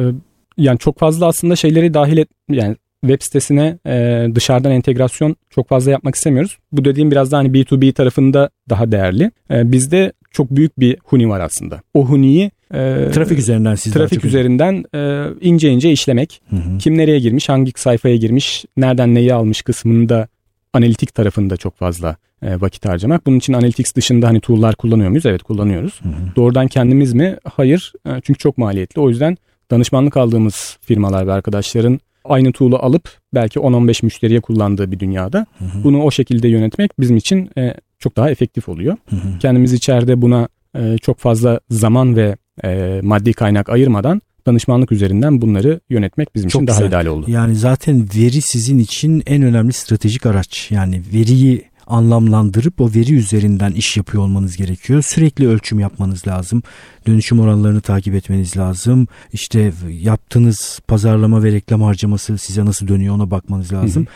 yani 0.57 0.79
çok 0.79 0.99
fazla 0.99 1.27
aslında 1.27 1.57
şeyleri 1.57 1.95
dahil 1.95 2.17
et 2.17 2.29
yani 2.49 2.77
web 3.09 3.23
sitesine 3.23 3.79
e, 3.87 4.27
dışarıdan 4.35 4.73
entegrasyon 4.73 5.37
çok 5.51 5.69
fazla 5.69 5.91
yapmak 5.91 6.15
istemiyoruz. 6.15 6.59
Bu 6.73 6.85
dediğim 6.85 7.11
biraz 7.11 7.33
daha 7.33 7.41
hani 7.41 7.49
B2B 7.49 7.93
tarafında 7.93 8.51
daha 8.71 8.93
değerli. 8.93 9.31
E, 9.51 9.73
bizde 9.73 10.13
çok 10.31 10.51
büyük 10.51 10.81
bir 10.81 10.97
huni 11.05 11.29
var 11.29 11.41
aslında. 11.41 11.81
O 11.95 12.07
huniyi 12.07 12.51
e, 12.75 13.11
Trafik 13.13 13.39
üzerinden 13.39 13.75
siz 13.75 13.93
trafik 13.93 14.25
üzerinden 14.25 14.85
e, 14.95 15.27
ince 15.41 15.71
ince 15.71 15.93
işlemek. 15.93 16.43
Hı 16.51 16.57
hı. 16.57 16.79
Kim 16.79 16.99
nereye 16.99 17.19
girmiş, 17.19 17.49
hangi 17.49 17.73
sayfaya 17.77 18.17
girmiş, 18.17 18.65
nereden 18.77 19.15
neyi 19.15 19.35
almış 19.35 19.63
kısmında 19.63 20.29
analitik 20.73 21.15
tarafında 21.15 21.57
çok 21.57 21.77
fazla 21.77 22.17
e, 22.43 22.61
vakit 22.61 22.87
harcamak. 22.87 23.27
Bunun 23.27 23.39
için 23.39 23.53
analytics 23.53 23.95
dışında 23.95 24.29
hani 24.29 24.41
tool'lar 24.41 24.75
kullanıyor 24.77 25.09
muyuz? 25.11 25.27
Evet 25.27 25.43
kullanıyoruz. 25.43 26.01
Hı 26.03 26.09
hı. 26.09 26.37
Doğrudan 26.37 26.69
kendimiz 26.69 27.13
mi? 27.13 27.37
Hayır. 27.45 27.93
E, 28.07 28.11
Çünkü 28.23 28.39
çok 28.39 28.59
maliyetli. 28.59 29.01
O 29.01 29.09
yüzden 29.09 29.37
danışmanlık 29.71 30.17
aldığımız 30.17 30.79
firmalar 30.81 31.27
ve 31.27 31.33
arkadaşların 31.33 32.01
aynı 32.29 32.53
tool'u 32.53 32.77
alıp 32.77 33.09
belki 33.35 33.59
10-15 33.59 34.05
müşteriye 34.05 34.41
kullandığı 34.41 34.93
bir 34.93 35.01
dünyada 35.01 35.47
Hı 35.59 35.65
hı. 35.65 35.85
bunu 35.85 36.03
o 36.03 36.11
şekilde 36.11 36.49
yönetmek 36.49 37.01
bizim 37.01 37.17
için 37.17 37.51
e, 37.59 37.75
çok 37.99 38.17
daha 38.17 38.31
efektif 38.31 38.69
oluyor. 38.69 38.97
Hı 39.11 39.17
hı. 39.17 39.39
Kendimiz 39.39 39.73
içeride 39.73 40.23
buna 40.23 40.49
e, 40.79 40.99
çok 40.99 41.19
fazla 41.19 41.61
zaman 41.71 42.17
ve 42.17 42.37
e, 42.65 43.01
maddi 43.03 43.33
kaynak 43.33 43.69
ayırmadan 43.69 44.23
danışmanlık 44.47 44.93
üzerinden 44.93 45.41
bunları 45.43 45.81
yönetmek 45.91 46.35
bizim 46.35 46.49
Çok 46.49 46.61
için 46.63 46.67
daha 46.67 46.77
güzel. 46.77 46.89
ideal 46.89 47.07
oldu. 47.07 47.31
Yani 47.31 47.57
zaten 47.57 48.09
veri 48.17 48.41
sizin 48.43 48.79
için 48.79 49.23
en 49.27 49.43
önemli 49.43 49.73
stratejik 49.73 50.27
araç. 50.27 50.71
Yani 50.71 51.03
veriyi 51.15 51.63
anlamlandırıp 51.87 52.81
o 52.81 52.91
veri 52.95 53.15
üzerinden 53.15 53.73
iş 53.73 53.97
yapıyor 53.97 54.23
olmanız 54.23 54.57
gerekiyor. 54.57 55.03
Sürekli 55.03 55.49
ölçüm 55.49 55.79
yapmanız 55.79 56.27
lazım. 56.27 56.63
Dönüşüm 57.07 57.41
oranlarını 57.41 57.81
takip 57.81 58.15
etmeniz 58.15 58.57
lazım. 58.57 59.07
İşte 59.33 59.73
yaptığınız 60.01 60.81
pazarlama 60.89 61.43
ve 61.43 61.53
reklam 61.53 61.83
harcaması 61.83 62.39
size 62.39 62.65
nasıl 62.65 62.89
dönüyor 62.89 63.15
ona 63.15 63.31
bakmanız 63.31 63.73
lazım. 63.73 64.07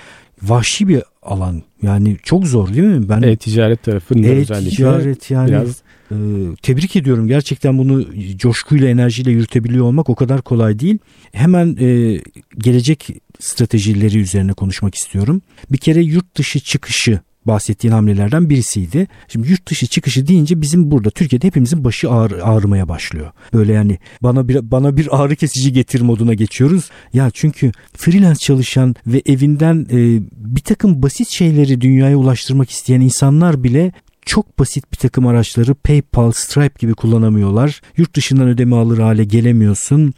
Vahşi 0.42 0.88
bir 0.88 1.02
alan. 1.22 1.62
Yani 1.82 2.16
çok 2.22 2.46
zor 2.46 2.68
değil 2.68 2.82
mi? 2.82 3.08
Ben 3.08 3.22
E-ticaret 3.22 3.82
tarafında 3.82 4.26
özellikle 4.26 4.68
e-ticaret 4.68 5.30
yani 5.30 5.48
biraz 5.48 5.82
Ee, 6.12 6.16
tebrik 6.62 6.96
ediyorum. 6.96 7.28
Gerçekten 7.28 7.78
bunu 7.78 8.04
coşkuyla, 8.36 8.88
enerjiyle 8.88 9.30
yürütebiliyor 9.30 9.84
olmak 9.84 10.10
o 10.10 10.14
kadar 10.14 10.42
kolay 10.42 10.78
değil. 10.78 10.98
Hemen 11.32 11.76
e, 11.80 12.20
gelecek 12.58 13.08
stratejileri 13.38 14.18
üzerine 14.18 14.52
konuşmak 14.52 14.94
istiyorum. 14.94 15.42
Bir 15.70 15.78
kere 15.78 16.00
yurt 16.00 16.36
dışı 16.36 16.60
çıkışı 16.60 17.20
bahsettiğin 17.50 17.92
hamlelerden 17.92 18.50
birisiydi. 18.50 19.06
Şimdi 19.28 19.50
yurt 19.50 19.68
dışı 19.68 19.86
çıkışı 19.86 20.26
deyince 20.26 20.60
bizim 20.60 20.90
burada 20.90 21.10
Türkiye'de 21.10 21.46
hepimizin 21.46 21.84
başı 21.84 22.10
ağır, 22.10 22.30
ağrımaya 22.42 22.88
başlıyor. 22.88 23.30
Böyle 23.52 23.72
yani 23.72 23.98
bana 24.22 24.48
bir 24.48 24.70
bana 24.70 24.96
bir 24.96 25.22
ağrı 25.22 25.36
kesici 25.36 25.72
getir 25.72 26.00
moduna 26.00 26.34
geçiyoruz. 26.34 26.90
Ya 27.12 27.30
çünkü 27.34 27.72
freelance 27.96 28.38
çalışan 28.38 28.94
ve 29.06 29.22
evinden 29.26 29.86
e, 29.90 29.98
bir 30.32 30.60
takım 30.60 31.02
basit 31.02 31.28
şeyleri 31.28 31.80
dünyaya 31.80 32.16
ulaştırmak 32.16 32.70
isteyen 32.70 33.00
insanlar 33.00 33.64
bile 33.64 33.92
çok 34.26 34.58
basit 34.58 34.92
bir 34.92 34.96
takım 34.96 35.26
araçları 35.26 35.74
PayPal, 35.74 36.32
Stripe 36.32 36.74
gibi 36.78 36.94
kullanamıyorlar. 36.94 37.80
Yurt 37.96 38.16
dışından 38.16 38.48
ödeme 38.48 38.76
alır 38.76 38.98
hale 38.98 39.24
gelemiyorsun 39.24 40.14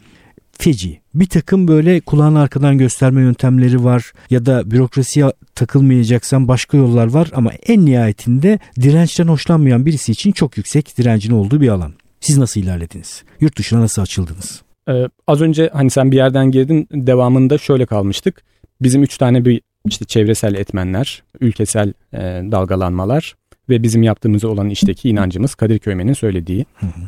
feci. 0.59 1.01
Bir 1.13 1.25
takım 1.25 1.67
böyle 1.67 2.01
kulağını 2.01 2.39
arkadan 2.39 2.77
gösterme 2.77 3.21
yöntemleri 3.21 3.83
var 3.83 4.13
ya 4.29 4.45
da 4.45 4.71
bürokrasiye 4.71 5.31
takılmayacaksan 5.55 6.47
başka 6.47 6.77
yollar 6.77 7.07
var 7.07 7.31
ama 7.33 7.51
en 7.67 7.85
nihayetinde 7.85 8.59
dirençten 8.81 9.27
hoşlanmayan 9.27 9.85
birisi 9.85 10.11
için 10.11 10.31
çok 10.31 10.57
yüksek 10.57 10.97
direncin 10.97 11.31
olduğu 11.31 11.61
bir 11.61 11.69
alan. 11.69 11.93
Siz 12.19 12.37
nasıl 12.37 12.61
ilerlediniz? 12.61 13.23
Yurt 13.39 13.57
dışına 13.57 13.81
nasıl 13.81 14.01
açıldınız? 14.01 14.61
Ee, 14.89 15.07
az 15.27 15.41
önce 15.41 15.69
hani 15.73 15.89
sen 15.89 16.11
bir 16.11 16.17
yerden 16.17 16.51
girdin 16.51 16.87
devamında 16.91 17.57
şöyle 17.57 17.85
kalmıştık. 17.85 18.43
Bizim 18.81 19.03
üç 19.03 19.17
tane 19.17 19.45
bir 19.45 19.61
işte 19.87 20.05
çevresel 20.05 20.55
etmenler, 20.55 21.23
ülkesel 21.39 21.93
e, 22.13 22.19
dalgalanmalar 22.51 23.35
ve 23.69 23.83
bizim 23.83 24.03
yaptığımız 24.03 24.43
olan 24.43 24.69
işteki 24.69 25.09
inancımız 25.09 25.55
Kadir 25.55 25.79
Köymen'in 25.79 26.13
söylediği 26.13 26.65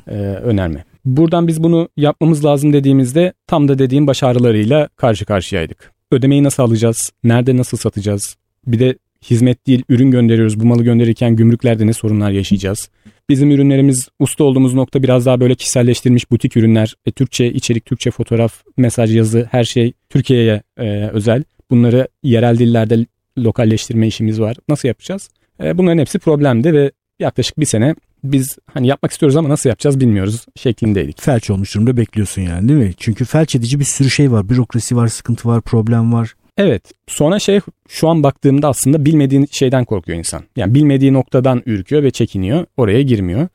e, 0.07 0.11
önerme. 0.21 0.83
Buradan 1.05 1.47
biz 1.47 1.63
bunu 1.63 1.89
yapmamız 1.97 2.45
lazım 2.45 2.73
dediğimizde 2.73 3.33
tam 3.47 3.67
da 3.67 3.79
dediğim 3.79 4.07
baş 4.07 4.23
ağrılarıyla 4.23 4.89
karşı 4.95 5.25
karşıyaydık. 5.25 5.91
Ödemeyi 6.11 6.43
nasıl 6.43 6.63
alacağız? 6.63 7.11
Nerede 7.23 7.57
nasıl 7.57 7.77
satacağız? 7.77 8.35
Bir 8.67 8.79
de 8.79 8.97
hizmet 9.29 9.67
değil 9.67 9.83
ürün 9.89 10.11
gönderiyoruz. 10.11 10.59
Bu 10.59 10.65
malı 10.65 10.83
gönderirken 10.83 11.35
gümrüklerde 11.35 11.87
ne 11.87 11.93
sorunlar 11.93 12.31
yaşayacağız? 12.31 12.89
Bizim 13.29 13.51
ürünlerimiz 13.51 14.09
usta 14.19 14.43
olduğumuz 14.43 14.73
nokta 14.73 15.03
biraz 15.03 15.25
daha 15.25 15.39
böyle 15.39 15.55
kişiselleştirilmiş 15.55 16.31
butik 16.31 16.57
ürünler. 16.57 16.95
E, 17.05 17.11
Türkçe 17.11 17.53
içerik, 17.53 17.85
Türkçe 17.85 18.11
fotoğraf, 18.11 18.63
mesaj 18.77 19.15
yazı 19.15 19.47
her 19.51 19.63
şey 19.63 19.93
Türkiye'ye 20.09 20.61
e, 20.77 21.09
özel. 21.13 21.43
Bunları 21.69 22.07
yerel 22.23 22.57
dillerde 22.57 23.05
lokalleştirme 23.37 24.07
işimiz 24.07 24.41
var. 24.41 24.57
Nasıl 24.69 24.87
yapacağız? 24.87 25.29
E, 25.63 25.77
bunların 25.77 25.97
hepsi 25.97 26.19
problemdi 26.19 26.73
ve 26.73 26.91
yaklaşık 27.19 27.59
bir 27.59 27.65
sene 27.65 27.95
biz 28.23 28.57
hani 28.73 28.87
yapmak 28.87 29.11
istiyoruz 29.11 29.37
ama 29.37 29.49
nasıl 29.49 29.69
yapacağız 29.69 29.99
bilmiyoruz 29.99 30.45
şeklindeydik. 30.55 31.21
Felç 31.21 31.49
olmuş 31.49 31.75
durumda 31.75 31.97
bekliyorsun 31.97 32.41
yani 32.41 32.69
değil 32.69 32.79
mi? 32.79 32.93
Çünkü 32.97 33.25
felç 33.25 33.55
edici 33.55 33.79
bir 33.79 33.85
sürü 33.85 34.09
şey 34.09 34.31
var. 34.31 34.49
Bürokrasi 34.49 34.95
var, 34.95 35.07
sıkıntı 35.07 35.47
var, 35.47 35.61
problem 35.61 36.13
var. 36.13 36.33
Evet. 36.57 36.91
Sonra 37.07 37.39
şey 37.39 37.59
şu 37.89 38.09
an 38.09 38.23
baktığımda 38.23 38.67
aslında 38.67 39.05
bilmediğin 39.05 39.47
şeyden 39.51 39.85
korkuyor 39.85 40.17
insan. 40.17 40.43
Yani 40.55 40.73
bilmediği 40.73 41.13
noktadan 41.13 41.63
ürküyor 41.65 42.03
ve 42.03 42.11
çekiniyor. 42.11 42.65
Oraya 42.77 43.01
girmiyor. 43.01 43.47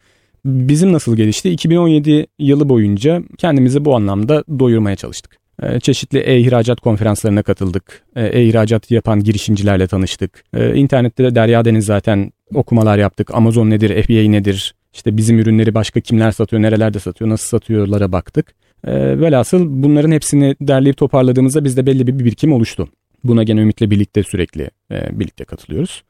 Bizim 0.44 0.92
nasıl 0.92 1.16
gelişti? 1.16 1.50
2017 1.50 2.26
yılı 2.38 2.68
boyunca 2.68 3.22
kendimizi 3.38 3.84
bu 3.84 3.96
anlamda 3.96 4.44
doyurmaya 4.58 4.96
çalıştık. 4.96 5.39
Ee, 5.62 5.80
çeşitli 5.80 6.18
e-ihracat 6.18 6.80
konferanslarına 6.80 7.42
katıldık. 7.42 8.02
Ee, 8.16 8.26
e-ihracat 8.26 8.90
yapan 8.90 9.20
girişimcilerle 9.20 9.86
tanıştık. 9.86 10.44
Ee, 10.54 10.74
internette 10.74 11.24
de 11.24 11.34
Derya 11.34 11.64
Deniz 11.64 11.84
zaten 11.84 12.32
okumalar 12.54 12.98
yaptık. 12.98 13.34
Amazon 13.34 13.70
nedir, 13.70 14.02
FBA 14.02 14.30
nedir? 14.30 14.74
İşte 14.94 15.16
bizim 15.16 15.38
ürünleri 15.38 15.74
başka 15.74 16.00
kimler 16.00 16.30
satıyor, 16.30 16.62
nerelerde 16.62 16.98
satıyor, 16.98 17.30
nasıl 17.30 17.46
satıyorlara 17.46 18.12
baktık. 18.12 18.54
Velhasıl 18.86 19.66
bunların 19.68 20.10
hepsini 20.10 20.56
derleyip 20.60 20.96
toparladığımızda 20.96 21.64
bizde 21.64 21.86
belli 21.86 22.06
bir 22.06 22.18
birikim 22.18 22.52
oluştu. 22.52 22.88
Buna 23.24 23.42
gene 23.42 23.60
Ümit'le 23.60 23.80
birlikte 23.80 24.22
sürekli 24.22 24.70
e, 24.92 25.20
birlikte 25.20 25.44
katılıyoruz. 25.44 26.02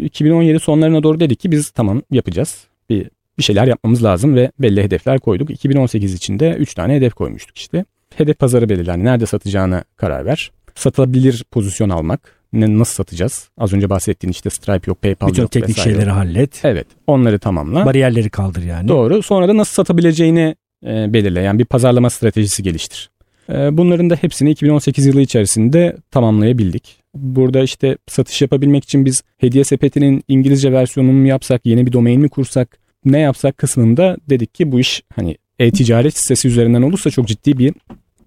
2017 0.00 0.60
sonlarına 0.60 1.02
doğru 1.02 1.20
dedik 1.20 1.40
ki 1.40 1.50
biz 1.50 1.70
tamam 1.70 2.02
yapacağız. 2.10 2.66
Bir, 2.90 3.10
bir 3.38 3.42
şeyler 3.42 3.66
yapmamız 3.66 4.04
lazım 4.04 4.34
ve 4.34 4.50
belli 4.58 4.82
hedefler 4.82 5.18
koyduk. 5.18 5.50
2018 5.50 6.14
içinde 6.14 6.56
3 6.58 6.74
tane 6.74 6.94
hedef 6.94 7.14
koymuştuk 7.14 7.58
işte 7.58 7.84
hedef 8.16 8.38
pazarı 8.38 8.68
belirlen. 8.68 9.04
Nerede 9.04 9.26
satacağına 9.26 9.84
karar 9.96 10.26
ver. 10.26 10.50
Satabilir 10.74 11.44
pozisyon 11.50 11.90
almak. 11.90 12.40
Ne, 12.52 12.78
nasıl 12.78 12.94
satacağız? 12.94 13.48
Az 13.58 13.72
önce 13.72 13.90
bahsettiğin 13.90 14.32
işte 14.32 14.50
Stripe 14.50 14.90
yok, 14.90 15.02
PayPal 15.02 15.28
Bütün 15.28 15.42
yok 15.42 15.52
teknik 15.52 15.78
vesaire 15.78 15.94
şeyleri 15.94 16.10
hallet. 16.10 16.64
Evet. 16.64 16.86
Onları 17.06 17.38
tamamla. 17.38 17.86
Bariyerleri 17.86 18.30
kaldır 18.30 18.62
yani. 18.62 18.88
Doğru. 18.88 19.22
Sonra 19.22 19.48
da 19.48 19.56
nasıl 19.56 19.72
satabileceğini 19.72 20.56
e, 20.86 21.12
belirle. 21.12 21.40
Yani 21.40 21.58
bir 21.58 21.64
pazarlama 21.64 22.10
stratejisi 22.10 22.62
geliştir. 22.62 23.10
E, 23.52 23.76
bunların 23.76 24.10
da 24.10 24.14
hepsini 24.14 24.50
2018 24.50 25.06
yılı 25.06 25.20
içerisinde 25.20 25.96
tamamlayabildik. 26.10 27.00
Burada 27.14 27.62
işte 27.62 27.96
satış 28.06 28.42
yapabilmek 28.42 28.84
için 28.84 29.04
biz 29.04 29.22
hediye 29.38 29.64
sepetinin 29.64 30.24
İngilizce 30.28 30.72
versiyonunu 30.72 31.12
mu 31.12 31.26
yapsak, 31.26 31.66
yeni 31.66 31.86
bir 31.86 31.92
domain 31.92 32.20
mi 32.20 32.28
kursak, 32.28 32.78
ne 33.04 33.18
yapsak 33.18 33.58
kısmında 33.58 34.16
dedik 34.30 34.54
ki 34.54 34.72
bu 34.72 34.80
iş 34.80 35.02
hani 35.14 35.36
e-ticaret 35.58 36.16
sitesi 36.16 36.48
üzerinden 36.48 36.82
olursa 36.82 37.10
çok 37.10 37.28
ciddi 37.28 37.58
bir 37.58 37.74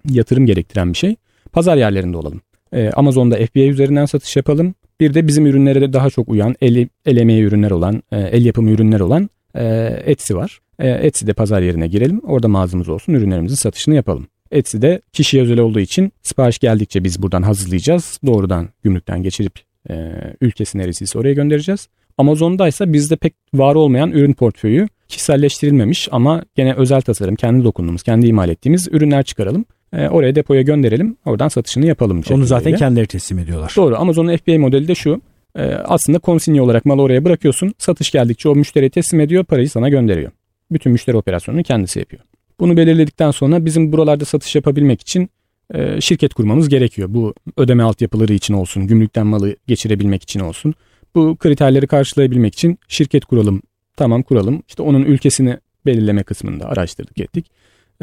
yatırım 0.09 0.45
gerektiren 0.45 0.93
bir 0.93 0.97
şey. 0.97 1.15
Pazar 1.51 1.77
yerlerinde 1.77 2.17
olalım. 2.17 2.41
Ee, 2.73 2.89
Amazon'da 2.89 3.35
FBA 3.35 3.59
üzerinden 3.59 4.05
satış 4.05 4.35
yapalım. 4.35 4.75
Bir 4.99 5.13
de 5.13 5.27
bizim 5.27 5.45
ürünlere 5.45 5.81
de 5.81 5.93
daha 5.93 6.09
çok 6.09 6.29
uyan 6.29 6.55
el, 6.61 6.87
el 7.05 7.17
emeği 7.17 7.43
ürünler 7.43 7.71
olan, 7.71 8.03
e, 8.11 8.19
el 8.19 8.45
yapımı 8.45 8.71
ürünler 8.71 8.99
olan 8.99 9.29
e, 9.55 9.63
Etsy 10.05 10.33
var. 10.33 10.59
E, 10.79 10.89
Etsy'de 10.89 11.33
pazar 11.33 11.61
yerine 11.61 11.87
girelim. 11.87 12.21
Orada 12.23 12.47
mağazamız 12.47 12.89
olsun. 12.89 13.13
Ürünlerimizin 13.13 13.55
satışını 13.55 13.95
yapalım. 13.95 14.27
Etsy'de 14.51 15.01
kişiye 15.13 15.43
özel 15.43 15.59
olduğu 15.59 15.79
için 15.79 16.11
sipariş 16.21 16.59
geldikçe 16.59 17.03
biz 17.03 17.21
buradan 17.21 17.41
hazırlayacağız. 17.41 18.19
Doğrudan 18.25 18.69
gümrükten 18.83 19.23
geçirip 19.23 19.53
e, 19.89 20.11
ülkesi 20.41 20.77
neresiyse 20.77 21.19
oraya 21.19 21.33
göndereceğiz. 21.33 21.87
Amazon'daysa 22.17 22.93
bizde 22.93 23.15
pek 23.15 23.33
var 23.53 23.75
olmayan 23.75 24.11
ürün 24.11 24.33
portföyü 24.33 24.87
kişiselleştirilmemiş 25.07 26.09
ama 26.11 26.43
gene 26.55 26.73
özel 26.73 27.01
tasarım, 27.01 27.35
kendi 27.35 27.63
dokunduğumuz, 27.63 28.03
kendi 28.03 28.27
imal 28.27 28.49
ettiğimiz 28.49 28.87
ürünler 28.91 29.23
çıkaralım. 29.23 29.65
E, 29.93 30.07
oraya 30.07 30.35
depoya 30.35 30.61
gönderelim. 30.61 31.17
Oradan 31.25 31.47
satışını 31.47 31.85
yapalım. 31.85 32.21
Onu 32.31 32.45
zaten 32.45 32.75
kendileri 32.75 33.07
teslim 33.07 33.39
ediyorlar. 33.39 33.73
Doğru. 33.75 33.95
Amazon'un 33.95 34.37
FBA 34.37 34.59
modeli 34.59 34.87
de 34.87 34.95
şu. 34.95 35.21
E, 35.55 35.63
aslında 35.63 36.19
konsinye 36.19 36.61
olarak 36.61 36.85
malı 36.85 37.01
oraya 37.01 37.25
bırakıyorsun. 37.25 37.73
Satış 37.77 38.11
geldikçe 38.11 38.49
o 38.49 38.55
müşteriye 38.55 38.89
teslim 38.89 39.19
ediyor. 39.19 39.43
Parayı 39.43 39.69
sana 39.69 39.89
gönderiyor. 39.89 40.31
Bütün 40.71 40.91
müşteri 40.91 41.17
operasyonunu 41.17 41.63
kendisi 41.63 41.99
yapıyor. 41.99 42.23
Bunu 42.59 42.77
belirledikten 42.77 43.31
sonra 43.31 43.65
bizim 43.65 43.91
buralarda 43.91 44.25
satış 44.25 44.55
yapabilmek 44.55 45.01
için 45.01 45.29
e, 45.73 46.01
şirket 46.01 46.33
kurmamız 46.33 46.69
gerekiyor. 46.69 47.09
Bu 47.11 47.33
ödeme 47.57 47.83
altyapıları 47.83 48.33
için 48.33 48.53
olsun, 48.53 48.87
gümrükten 48.87 49.27
malı 49.27 49.55
geçirebilmek 49.67 50.23
için 50.23 50.39
olsun. 50.39 50.73
Bu 51.15 51.35
kriterleri 51.35 51.87
karşılayabilmek 51.87 52.53
için 52.53 52.79
şirket 52.87 53.25
kuralım. 53.25 53.61
Tamam 53.97 54.23
kuralım. 54.23 54.63
İşte 54.67 54.83
onun 54.83 55.03
ülkesini 55.03 55.57
belirleme 55.85 56.23
kısmında 56.23 56.65
araştırdık 56.65 57.19
ettik. 57.19 57.45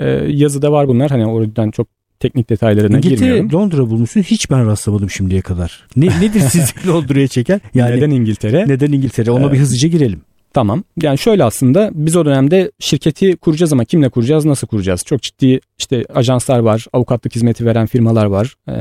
Ee, 0.01 0.09
yazıda 0.29 0.73
var 0.73 0.89
bunlar. 0.89 1.11
Hani 1.11 1.27
oradan 1.27 1.71
çok 1.71 1.89
teknik 2.21 2.51
detaylarına 2.51 2.97
İngiltere, 2.97 3.29
girmiyorum. 3.29 3.53
Londra 3.53 3.91
bulmuşsun. 3.91 4.21
Hiç 4.21 4.51
ben 4.51 4.67
rastlamadım 4.67 5.11
şimdiye 5.11 5.41
kadar. 5.41 5.87
Ne, 5.97 6.07
nedir 6.07 6.41
sizi 6.41 6.73
Londra'ya 6.89 7.29
çeken? 7.29 7.61
Yani 7.75 7.97
neden 7.97 8.11
İngiltere? 8.11 8.65
Neden 8.69 8.93
İngiltere? 8.93 9.31
Ona 9.31 9.47
ee, 9.47 9.53
bir 9.53 9.59
hızlıca 9.59 9.89
girelim. 9.89 10.21
Tamam. 10.55 10.85
Yani 11.03 11.19
şöyle 11.19 11.45
aslında 11.45 11.91
biz 11.95 12.17
o 12.17 12.25
dönemde 12.25 12.71
şirketi 12.79 13.37
kuracağız 13.37 13.73
ama 13.73 13.85
kimle 13.85 14.09
kuracağız, 14.09 14.45
nasıl 14.45 14.67
kuracağız? 14.67 15.05
Çok 15.05 15.23
ciddi 15.23 15.61
işte 15.79 16.05
ajanslar 16.15 16.59
var, 16.59 16.87
avukatlık 16.93 17.35
hizmeti 17.35 17.67
veren 17.67 17.87
firmalar 17.87 18.25
var. 18.25 18.55
Ee, 18.69 18.73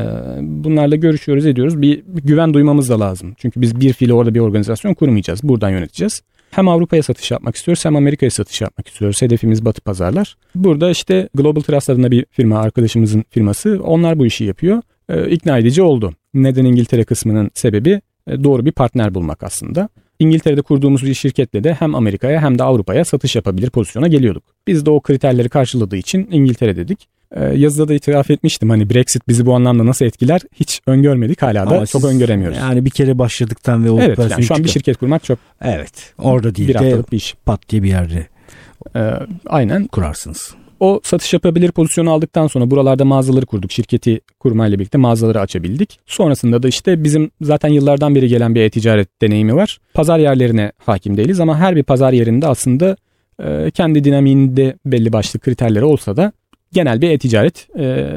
bunlarla 0.41 0.95
görüşüyoruz, 0.95 1.45
ediyoruz. 1.45 1.81
Bir, 1.81 2.03
bir 2.07 2.21
güven 2.21 2.53
duymamız 2.53 2.89
da 2.89 2.99
lazım. 2.99 3.33
Çünkü 3.37 3.61
biz 3.61 3.79
bir 3.79 3.93
fiili 3.93 4.13
orada 4.13 4.35
bir 4.35 4.39
organizasyon 4.39 4.93
kurmayacağız. 4.93 5.43
Buradan 5.43 5.69
yöneteceğiz. 5.69 6.21
Hem 6.51 6.67
Avrupa'ya 6.67 7.03
satış 7.03 7.31
yapmak 7.31 7.55
istiyoruz 7.55 7.85
hem 7.85 7.95
Amerika'ya 7.95 8.31
satış 8.31 8.61
yapmak 8.61 8.87
istiyoruz. 8.87 9.21
Hedefimiz 9.21 9.65
batı 9.65 9.81
pazarlar. 9.81 10.35
Burada 10.55 10.89
işte 10.89 11.29
Global 11.35 11.61
Trust 11.61 11.89
adında 11.89 12.11
bir 12.11 12.25
firma 12.31 12.59
arkadaşımızın 12.59 13.23
firması. 13.29 13.79
Onlar 13.83 14.19
bu 14.19 14.25
işi 14.25 14.43
yapıyor. 14.43 14.81
Ee, 15.09 15.29
ikna 15.29 15.57
edici 15.57 15.81
oldu. 15.81 16.13
Neden 16.33 16.65
İngiltere 16.65 17.03
kısmının 17.03 17.51
sebebi 17.53 18.01
e, 18.27 18.43
doğru 18.43 18.65
bir 18.65 18.71
partner 18.71 19.15
bulmak 19.15 19.43
aslında. 19.43 19.89
İngiltere'de 20.19 20.61
kurduğumuz 20.61 21.03
bir 21.03 21.13
şirketle 21.13 21.63
de 21.63 21.73
hem 21.73 21.95
Amerika'ya 21.95 22.41
hem 22.41 22.59
de 22.59 22.63
Avrupa'ya 22.63 23.05
satış 23.05 23.35
yapabilir 23.35 23.69
pozisyona 23.69 24.07
geliyorduk. 24.07 24.43
Biz 24.67 24.85
de 24.85 24.89
o 24.89 25.01
kriterleri 25.01 25.49
karşıladığı 25.49 25.97
için 25.97 26.27
İngiltere 26.31 26.75
dedik. 26.75 27.07
Ee, 27.35 27.43
yazıda 27.45 27.87
da 27.87 27.93
itiraf 27.93 28.31
etmiştim 28.31 28.69
hani 28.69 28.89
Brexit 28.89 29.27
bizi 29.27 29.45
bu 29.45 29.55
anlamda 29.55 29.85
nasıl 29.85 30.05
etkiler 30.05 30.41
hiç 30.53 30.81
öngörmedik 30.87 31.41
hala 31.41 31.69
da 31.69 31.75
Ama 31.75 31.85
çok 31.85 32.03
öngöremiyoruz. 32.03 32.57
Yani 32.57 32.85
bir 32.85 32.89
kere 32.89 33.19
başladıktan 33.19 33.85
ve 33.85 33.91
o 33.91 33.99
Evet 33.99 34.19
yani 34.31 34.43
şu 34.43 34.55
an 34.55 34.63
bir 34.63 34.69
şirket 34.69 34.97
kurmak 34.97 35.23
çok 35.23 35.39
Evet 35.61 36.13
orada 36.17 36.55
değil 36.55 36.69
bir 36.69 36.73
de 36.73 37.03
bir 37.11 37.17
iş. 37.17 37.35
pat 37.45 37.69
diye 37.69 37.83
bir 37.83 37.89
yerde 37.89 38.27
ee, 38.95 39.11
aynen 39.47 39.87
kurarsınız. 39.87 40.55
o 40.79 41.01
satış 41.03 41.33
yapabilir 41.33 41.71
pozisyonu 41.71 42.11
aldıktan 42.11 42.47
sonra 42.47 42.71
buralarda 42.71 43.05
mağazaları 43.05 43.45
kurduk. 43.45 43.71
Şirketi 43.71 44.21
kurmayla 44.39 44.79
birlikte 44.79 44.97
mağazaları 44.97 45.39
açabildik. 45.39 45.99
Sonrasında 46.05 46.63
da 46.63 46.67
işte 46.67 47.03
bizim 47.03 47.31
zaten 47.41 47.69
yıllardan 47.69 48.15
beri 48.15 48.27
gelen 48.27 48.55
bir 48.55 48.61
e-ticaret 48.61 49.21
deneyimi 49.21 49.55
var. 49.55 49.79
Pazar 49.93 50.19
yerlerine 50.19 50.71
hakim 50.85 51.17
değiliz 51.17 51.39
ama 51.39 51.57
her 51.57 51.75
bir 51.75 51.83
pazar 51.83 52.13
yerinde 52.13 52.47
aslında 52.47 52.97
e, 53.43 53.71
kendi 53.71 54.03
dinamiğinde 54.03 54.77
belli 54.85 55.13
başlı 55.13 55.39
kriterleri 55.39 55.85
olsa 55.85 56.17
da 56.17 56.31
genel 56.73 57.01
bir 57.01 57.09
e-ticaret 57.09 57.67
e, 57.79 58.07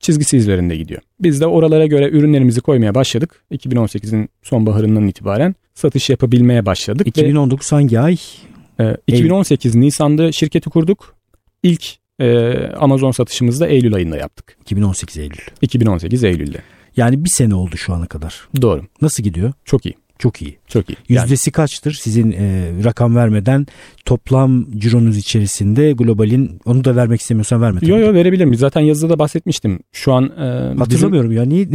çizgisi 0.00 0.36
izlerinde 0.36 0.76
gidiyor. 0.76 1.00
Biz 1.20 1.40
de 1.40 1.46
oralara 1.46 1.86
göre 1.86 2.08
ürünlerimizi 2.08 2.60
koymaya 2.60 2.94
başladık. 2.94 3.44
2018'in 3.52 4.28
sonbaharından 4.42 5.08
itibaren 5.08 5.54
satış 5.74 6.10
yapabilmeye 6.10 6.66
başladık. 6.66 7.06
2019 7.06 7.72
ve, 7.72 7.76
hangi 7.76 8.00
ay? 8.00 8.16
E, 8.80 8.96
2018 9.06 9.74
Eylül. 9.74 9.84
Nisan'da 9.84 10.32
şirketi 10.32 10.70
kurduk. 10.70 11.14
İlk 11.62 11.96
e, 12.20 12.56
Amazon 12.66 13.10
satışımızı 13.10 13.60
da 13.60 13.66
Eylül 13.66 13.94
ayında 13.94 14.16
yaptık. 14.16 14.56
2018 14.60 15.18
Eylül. 15.18 15.36
2018 15.62 16.24
Eylül'de. 16.24 16.58
Yani 16.96 17.24
bir 17.24 17.30
sene 17.30 17.54
oldu 17.54 17.76
şu 17.76 17.94
ana 17.94 18.06
kadar. 18.06 18.48
Doğru. 18.62 18.82
Nasıl 19.02 19.22
gidiyor? 19.22 19.52
Çok 19.64 19.86
iyi. 19.86 19.94
Çok 20.18 20.42
iyi. 20.42 20.58
Çok 20.68 20.90
iyi. 20.90 20.96
Yüzdesi 21.08 21.48
yani. 21.48 21.52
kaçtır 21.52 21.92
sizin 21.92 22.32
e, 22.32 22.70
rakam 22.84 23.16
vermeden 23.16 23.66
toplam 24.04 24.66
cironuz 24.78 25.16
içerisinde 25.16 25.92
globalin 25.92 26.60
onu 26.64 26.84
da 26.84 26.96
vermek 26.96 27.20
istemiyorsan 27.20 27.62
verme. 27.62 27.80
Yok 27.82 28.00
yok 28.00 28.14
verebilirim. 28.14 28.54
Zaten 28.54 28.80
yazıda 28.80 29.10
da 29.10 29.18
bahsetmiştim. 29.18 29.80
Şu 29.92 30.12
an 30.12 30.24
e, 30.24 30.78
Hatırlamıyorum 30.78 31.30
bizim... 31.30 31.42
ya. 31.42 31.48
Niye? 31.48 31.64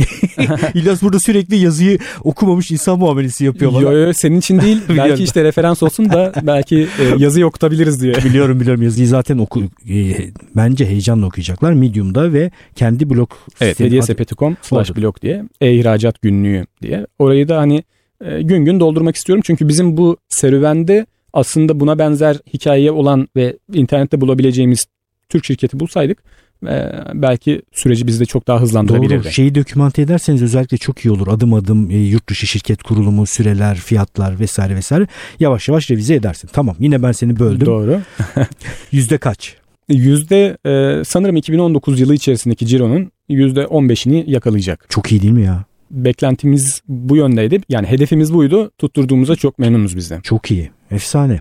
İlyas 0.74 1.01
burada 1.01 1.19
sürekli 1.19 1.55
yazıyı 1.55 2.00
okumamış 2.24 2.72
insan 2.72 3.00
muamelesi 3.00 3.46
yapıyor 3.46 3.74
bana. 3.74 3.81
Yok 3.81 4.08
yok 4.08 4.15
senin 4.15 4.39
için 4.39 4.62
değil. 4.62 4.81
belki 4.89 5.24
işte 5.24 5.43
referans 5.43 5.84
olsun 5.84 6.10
da 6.10 6.34
belki 6.43 6.77
e, 6.77 7.03
yazıyı 7.17 7.46
okutabiliriz 7.46 8.01
diye. 8.01 8.13
biliyorum 8.13 8.60
biliyorum 8.60 8.84
yazıyı 8.84 9.08
zaten 9.08 9.38
oku 9.38 9.63
e, 9.89 10.15
bence 10.55 10.86
heyecanla 10.86 11.25
okuyacaklar. 11.25 11.74
Medium'da 11.74 12.34
ve 12.34 12.51
kendi 12.75 13.10
blog 13.10 13.31
Evet 13.62 13.79
hediyesepeti.com 13.79 14.58
slash 14.62 14.96
blog 14.96 15.22
diye 15.22 15.43
e-ihracat 15.62 16.22
günlüğü 16.22 16.65
diye. 16.81 17.08
Orayı 17.19 17.48
da 17.48 17.58
hani 17.58 17.84
e, 18.22 18.42
gün 18.42 18.66
gün 18.66 18.80
doldurmak 18.80 19.16
istiyorum. 19.16 19.44
Çünkü 19.46 19.68
bizim 19.68 19.98
bu 19.98 20.18
serüvende 20.30 21.06
aslında 21.34 21.80
buna 21.80 22.00
benzer 22.00 22.38
hikayeye 22.54 22.92
olan 22.92 23.28
ve 23.36 23.58
internette 23.74 24.22
bulabileceğimiz 24.22 24.86
Türk 25.30 25.46
şirketi 25.46 25.80
bulsaydık 25.80 26.24
e, 26.68 26.92
belki 27.14 27.62
süreci 27.72 28.08
bizde 28.08 28.26
çok 28.26 28.48
daha 28.48 28.62
hızlandırabilirdi. 28.62 29.24
Doğru. 29.24 29.32
Şeyi 29.32 29.56
dokümante 29.56 30.02
ederseniz 30.02 30.44
özellikle 30.44 30.78
çok 30.78 31.06
iyi 31.06 31.12
olur. 31.12 31.28
Adım 31.28 31.54
adım 31.54 31.92
e, 31.92 31.98
yurt 31.98 32.30
dışı 32.30 32.48
şirket 32.48 32.84
kurulumu, 32.84 33.26
süreler, 33.26 33.76
fiyatlar 33.76 34.40
vesaire 34.40 34.76
vesaire 34.76 35.08
yavaş 35.40 35.68
yavaş 35.68 35.92
revize 35.92 36.16
edersin. 36.16 36.50
Tamam 36.54 36.76
yine 36.80 37.04
ben 37.04 37.12
seni 37.12 37.40
böldüm. 37.40 37.66
Doğru. 37.66 38.02
Yüzde 38.92 39.18
kaç? 39.18 39.56
Yüzde 39.90 40.58
e, 40.66 41.04
sanırım 41.06 41.36
2019 41.36 42.00
yılı 42.00 42.16
içerisindeki 42.16 42.68
cironun 42.68 43.12
yüzde 43.30 43.62
15'ini 43.64 44.24
yakalayacak. 44.30 44.86
Çok 44.90 45.12
iyi 45.12 45.22
değil 45.22 45.34
mi 45.34 45.44
ya? 45.44 45.64
Beklentimiz 45.91 46.81
bu 46.88 47.15
yöndeydi. 47.15 47.62
Yani 47.69 47.88
hedefimiz 47.88 48.34
buydu. 48.34 48.72
Tutturduğumuza 48.77 49.36
çok 49.36 49.60
memnunuz 49.60 49.98
bizden. 49.98 50.22
Çok 50.22 50.51
iyi. 50.51 50.69
Efsane. 50.91 51.39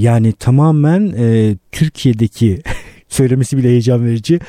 Yani 0.00 0.32
tamamen 0.32 1.12
e, 1.18 1.56
Türkiye'deki 1.72 2.62
söylemesi 3.08 3.56
bile 3.56 3.68
heyecan 3.68 4.06
verici. 4.06 4.40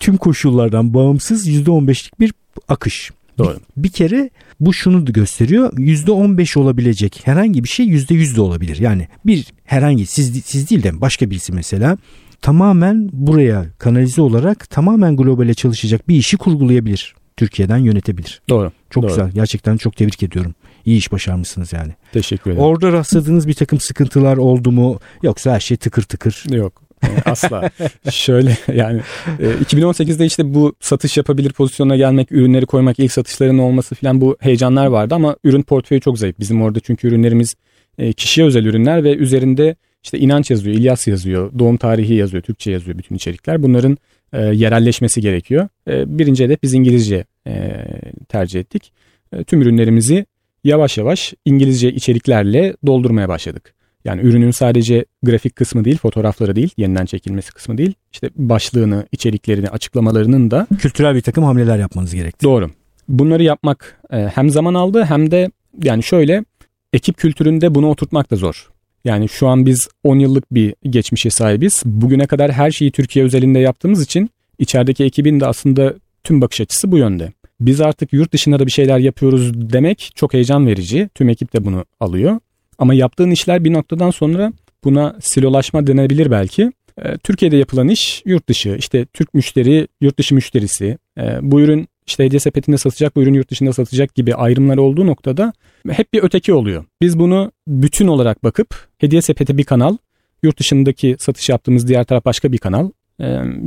Tüm 0.00 0.16
koşullardan 0.16 0.94
bağımsız 0.94 1.48
%15'lik 1.48 2.20
bir 2.20 2.32
akış. 2.68 3.10
Doğru. 3.38 3.56
Bir, 3.76 3.82
bir 3.82 3.88
kere 3.88 4.30
bu 4.60 4.72
şunu 4.72 5.06
da 5.06 5.10
gösteriyor. 5.10 5.72
%15 5.72 6.58
olabilecek 6.58 7.20
herhangi 7.24 7.64
bir 7.64 7.68
şey 7.68 7.86
%100 7.86 8.36
de 8.36 8.40
olabilir. 8.40 8.76
Yani 8.80 9.08
bir 9.26 9.46
herhangi 9.64 10.06
siz 10.06 10.44
siz 10.44 10.70
değil 10.70 10.82
de 10.82 11.00
başka 11.00 11.30
birisi 11.30 11.52
mesela 11.52 11.98
tamamen 12.40 13.08
buraya 13.12 13.66
kanalize 13.78 14.22
olarak 14.22 14.70
tamamen 14.70 15.16
globale 15.16 15.54
çalışacak 15.54 16.08
bir 16.08 16.16
işi 16.16 16.36
kurgulayabilir. 16.36 17.14
Türkiye'den 17.36 17.78
yönetebilir. 17.78 18.42
Doğru. 18.48 18.72
Çok 18.90 19.02
doğru. 19.02 19.10
güzel. 19.10 19.30
Gerçekten 19.30 19.76
çok 19.76 19.96
tebrik 19.96 20.22
ediyorum. 20.22 20.54
İyi 20.84 20.98
iş 20.98 21.12
başarmışsınız 21.12 21.72
yani. 21.72 21.92
Teşekkür 22.12 22.50
ederim. 22.50 22.64
Orada 22.64 22.92
rastladığınız 22.92 23.48
bir 23.48 23.54
takım 23.54 23.80
sıkıntılar 23.80 24.36
oldu 24.36 24.72
mu? 24.72 25.00
Yoksa 25.22 25.52
her 25.52 25.60
şey 25.60 25.76
tıkır 25.76 26.02
tıkır. 26.02 26.44
Yok. 26.50 26.84
Asla. 27.24 27.70
Şöyle 28.10 28.56
yani 28.74 29.00
2018'de 29.38 30.24
e, 30.24 30.26
işte 30.26 30.54
bu 30.54 30.74
satış 30.80 31.16
yapabilir 31.16 31.52
pozisyona 31.52 31.96
gelmek, 31.96 32.32
ürünleri 32.32 32.66
koymak, 32.66 32.98
ilk 32.98 33.12
satışların 33.12 33.58
olması 33.58 33.94
falan 33.94 34.20
bu 34.20 34.36
heyecanlar 34.40 34.86
vardı 34.86 35.14
ama 35.14 35.36
ürün 35.44 35.62
portföyü 35.62 36.00
çok 36.00 36.18
zayıf. 36.18 36.38
Bizim 36.40 36.62
orada 36.62 36.80
çünkü 36.80 37.08
ürünlerimiz 37.08 37.54
e, 37.98 38.12
kişiye 38.12 38.46
özel 38.46 38.64
ürünler 38.64 39.04
ve 39.04 39.14
üzerinde 39.14 39.76
işte 40.02 40.18
inanç 40.18 40.50
yazıyor, 40.50 40.76
İlyas 40.76 41.06
yazıyor, 41.06 41.58
doğum 41.58 41.76
tarihi 41.76 42.14
yazıyor, 42.14 42.42
Türkçe 42.42 42.70
yazıyor 42.70 42.98
bütün 42.98 43.14
içerikler. 43.14 43.62
Bunların 43.62 43.98
e, 44.34 44.40
yerelleşmesi 44.40 45.20
gerekiyor. 45.20 45.68
E, 45.88 46.18
birinci 46.18 46.44
hedef 46.44 46.62
biz 46.62 46.74
İngilizce 46.74 47.24
e, 47.46 47.84
tercih 48.28 48.60
ettik. 48.60 48.92
E, 49.32 49.44
tüm 49.44 49.62
ürünlerimizi 49.62 50.26
yavaş 50.64 50.98
yavaş 50.98 51.34
İngilizce 51.44 51.92
içeriklerle 51.92 52.76
doldurmaya 52.86 53.28
başladık. 53.28 53.74
Yani 54.04 54.20
ürünün 54.22 54.50
sadece 54.50 55.04
grafik 55.22 55.56
kısmı 55.56 55.84
değil, 55.84 55.98
fotoğrafları 55.98 56.56
değil, 56.56 56.70
yeniden 56.76 57.06
çekilmesi 57.06 57.52
kısmı 57.52 57.78
değil. 57.78 57.94
İşte 58.12 58.30
başlığını, 58.36 59.06
içeriklerini, 59.12 59.68
açıklamalarının 59.68 60.50
da 60.50 60.66
kültürel 60.78 61.14
bir 61.14 61.20
takım 61.20 61.44
hamleler 61.44 61.78
yapmanız 61.78 62.14
gerekti. 62.14 62.44
Doğru. 62.44 62.70
Bunları 63.08 63.42
yapmak 63.42 64.00
e, 64.10 64.16
hem 64.16 64.50
zaman 64.50 64.74
aldı 64.74 65.04
hem 65.04 65.30
de 65.30 65.50
yani 65.82 66.02
şöyle 66.02 66.44
ekip 66.92 67.16
kültüründe 67.16 67.74
bunu 67.74 67.88
oturtmak 67.88 68.30
da 68.30 68.36
zor. 68.36 68.70
Yani 69.04 69.28
şu 69.28 69.48
an 69.48 69.66
biz 69.66 69.88
10 70.04 70.18
yıllık 70.18 70.54
bir 70.54 70.74
geçmişe 70.90 71.30
sahibiz. 71.30 71.82
Bugüne 71.84 72.26
kadar 72.26 72.52
her 72.52 72.70
şeyi 72.70 72.90
Türkiye 72.90 73.24
özelinde 73.24 73.58
yaptığımız 73.58 74.02
için 74.02 74.30
içerideki 74.58 75.04
ekibin 75.04 75.40
de 75.40 75.46
aslında 75.46 75.94
tüm 76.24 76.40
bakış 76.40 76.60
açısı 76.60 76.92
bu 76.92 76.98
yönde. 76.98 77.32
Biz 77.60 77.80
artık 77.80 78.12
yurt 78.12 78.32
dışında 78.32 78.58
da 78.58 78.66
bir 78.66 78.72
şeyler 78.72 78.98
yapıyoruz 78.98 79.70
demek 79.72 80.12
çok 80.14 80.34
heyecan 80.34 80.66
verici. 80.66 81.08
Tüm 81.14 81.28
ekip 81.28 81.52
de 81.52 81.64
bunu 81.64 81.84
alıyor. 82.00 82.40
Ama 82.78 82.94
yaptığın 82.94 83.30
işler 83.30 83.64
bir 83.64 83.72
noktadan 83.72 84.10
sonra 84.10 84.52
buna 84.84 85.16
silolaşma 85.20 85.86
denebilir 85.86 86.30
belki. 86.30 86.72
Ee, 87.02 87.18
Türkiye'de 87.18 87.56
yapılan 87.56 87.88
iş 87.88 88.22
yurt 88.26 88.48
dışı. 88.48 88.76
İşte 88.78 89.06
Türk 89.06 89.34
müşteri, 89.34 89.88
yurt 90.00 90.18
dışı 90.18 90.34
müşterisi. 90.34 90.98
Ee, 91.18 91.38
bu 91.42 91.60
ürün 91.60 91.88
işte 92.06 92.24
hediye 92.24 92.40
sepetinde 92.40 92.78
satacak, 92.78 93.16
bu 93.16 93.22
ürün 93.22 93.34
yurt 93.34 93.50
dışında 93.50 93.72
satacak 93.72 94.14
gibi 94.14 94.34
ayrımlar 94.34 94.76
olduğu 94.76 95.06
noktada 95.06 95.52
hep 95.90 96.12
bir 96.12 96.22
öteki 96.22 96.52
oluyor. 96.52 96.84
Biz 97.02 97.18
bunu 97.18 97.52
bütün 97.68 98.06
olarak 98.06 98.44
bakıp 98.44 98.88
hediye 98.98 99.22
sepeti 99.22 99.58
bir 99.58 99.64
kanal, 99.64 99.96
yurt 100.42 100.58
dışındaki 100.58 101.16
satış 101.18 101.48
yaptığımız 101.48 101.88
diğer 101.88 102.04
taraf 102.04 102.24
başka 102.24 102.52
bir 102.52 102.58
kanal. 102.58 102.90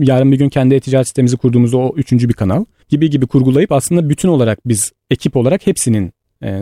Yarın 0.01 0.31
bir 0.31 0.37
gün 0.37 0.49
kendi 0.49 0.75
e-ticaret 0.75 1.07
sistemimizi 1.07 1.37
kurduğumuzda 1.37 1.77
o 1.77 1.93
üçüncü 1.95 2.29
bir 2.29 2.33
kanal 2.33 2.65
gibi 2.89 3.09
gibi 3.09 3.27
kurgulayıp 3.27 3.71
aslında 3.71 4.09
bütün 4.09 4.29
olarak 4.29 4.59
biz 4.67 4.91
ekip 5.09 5.37
olarak 5.37 5.67
hepsinin 5.67 6.11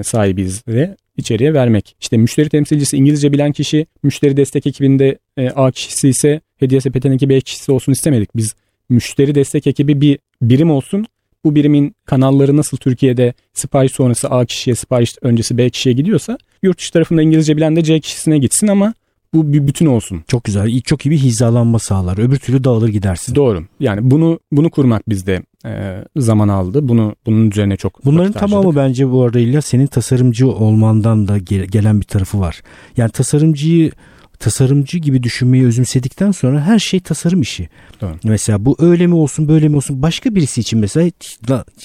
sahibiyiz 0.03 0.63
ve 0.67 0.95
içeriye 1.17 1.53
vermek. 1.53 1.95
İşte 2.01 2.17
müşteri 2.17 2.49
temsilcisi 2.49 2.97
İngilizce 2.97 3.31
bilen 3.31 3.51
kişi 3.51 3.87
müşteri 4.03 4.37
destek 4.37 4.67
ekibinde 4.67 5.17
A 5.55 5.71
kişisi 5.71 6.09
ise 6.09 6.41
hediye 6.57 6.81
sepetindeki 6.81 7.29
B 7.29 7.41
kişisi 7.41 7.71
olsun 7.71 7.91
istemedik. 7.91 8.35
Biz 8.35 8.55
müşteri 8.89 9.35
destek 9.35 9.67
ekibi 9.67 10.01
bir 10.01 10.19
birim 10.41 10.71
olsun 10.71 11.05
bu 11.45 11.55
birimin 11.55 11.95
kanalları 12.05 12.57
nasıl 12.57 12.77
Türkiye'de 12.77 13.33
sipariş 13.53 13.91
sonrası 13.91 14.29
A 14.29 14.45
kişiye 14.45 14.75
sipariş 14.75 15.15
öncesi 15.21 15.57
B 15.57 15.69
kişiye 15.69 15.95
gidiyorsa 15.95 16.37
yurt 16.63 16.77
dışı 16.77 16.93
tarafında 16.93 17.21
İngilizce 17.21 17.57
bilen 17.57 17.75
de 17.75 17.83
C 17.83 17.99
kişisine 17.99 18.37
gitsin 18.37 18.67
ama 18.67 18.93
bu 19.33 19.53
bir 19.53 19.67
bütün 19.67 19.85
olsun. 19.85 20.23
Çok 20.27 20.43
güzel. 20.43 20.81
Çok 20.81 21.05
iyi 21.05 21.09
bir 21.09 21.17
hizalanma 21.17 21.79
sağlar. 21.79 22.17
Öbür 22.17 22.37
türlü 22.37 22.63
dağılır 22.63 22.89
gidersin. 22.89 23.35
Doğru. 23.35 23.63
Yani 23.79 24.11
bunu 24.11 24.39
bunu 24.51 24.69
kurmak 24.69 25.09
bizde 25.09 25.41
e, 25.65 26.03
zaman 26.17 26.47
aldı. 26.47 26.87
Bunu 26.87 27.15
bunun 27.25 27.51
üzerine 27.51 27.77
çok 27.77 28.05
Bunların 28.05 28.31
tamamı 28.31 28.75
bence 28.75 29.11
bu 29.11 29.23
arada 29.23 29.39
İlya 29.39 29.61
senin 29.61 29.87
tasarımcı 29.87 30.47
olmandan 30.47 31.27
da 31.27 31.37
gelen 31.37 31.99
bir 31.99 32.05
tarafı 32.05 32.39
var. 32.39 32.61
Yani 32.97 33.11
tasarımcıyı 33.11 33.91
tasarımcı 34.39 34.97
gibi 34.97 35.23
düşünmeyi 35.23 35.65
özümsedikten 35.65 36.31
sonra 36.31 36.61
her 36.61 36.79
şey 36.79 36.99
tasarım 36.99 37.41
işi. 37.41 37.69
Doğru. 38.01 38.15
Mesela 38.23 38.65
bu 38.65 38.75
öyle 38.79 39.07
mi 39.07 39.15
olsun 39.15 39.47
böyle 39.47 39.67
mi 39.67 39.75
olsun 39.75 40.01
başka 40.01 40.35
birisi 40.35 40.61
için 40.61 40.79
mesela 40.79 41.11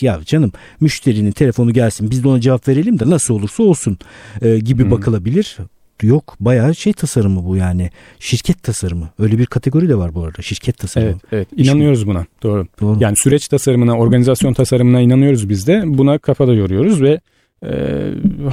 ya 0.00 0.20
canım 0.26 0.52
müşterinin 0.80 1.32
telefonu 1.32 1.72
gelsin 1.72 2.10
biz 2.10 2.24
de 2.24 2.28
ona 2.28 2.40
cevap 2.40 2.68
verelim 2.68 2.98
de 2.98 3.10
nasıl 3.10 3.34
olursa 3.34 3.62
olsun 3.62 3.98
e, 4.42 4.58
gibi 4.58 4.84
hmm. 4.84 4.90
bakılabilir. 4.90 5.56
Yok 6.02 6.36
bayağı 6.40 6.74
şey 6.74 6.92
tasarımı 6.92 7.44
bu 7.44 7.56
yani 7.56 7.90
şirket 8.18 8.62
tasarımı 8.62 9.08
öyle 9.18 9.38
bir 9.38 9.46
kategori 9.46 9.88
de 9.88 9.96
var 9.96 10.14
bu 10.14 10.24
arada 10.24 10.42
şirket 10.42 10.78
tasarımı. 10.78 11.10
Evet, 11.10 11.22
evet. 11.32 11.48
inanıyoruz 11.56 12.06
buna 12.06 12.26
doğru. 12.42 12.66
doğru. 12.80 12.96
Yani 13.00 13.16
süreç 13.16 13.48
tasarımına 13.48 13.98
organizasyon 13.98 14.52
tasarımına 14.52 15.00
inanıyoruz 15.00 15.48
biz 15.48 15.66
de 15.66 15.82
buna 15.86 16.18
kafada 16.18 16.54
yoruyoruz 16.54 17.02
ve 17.02 17.20
e, 17.66 17.70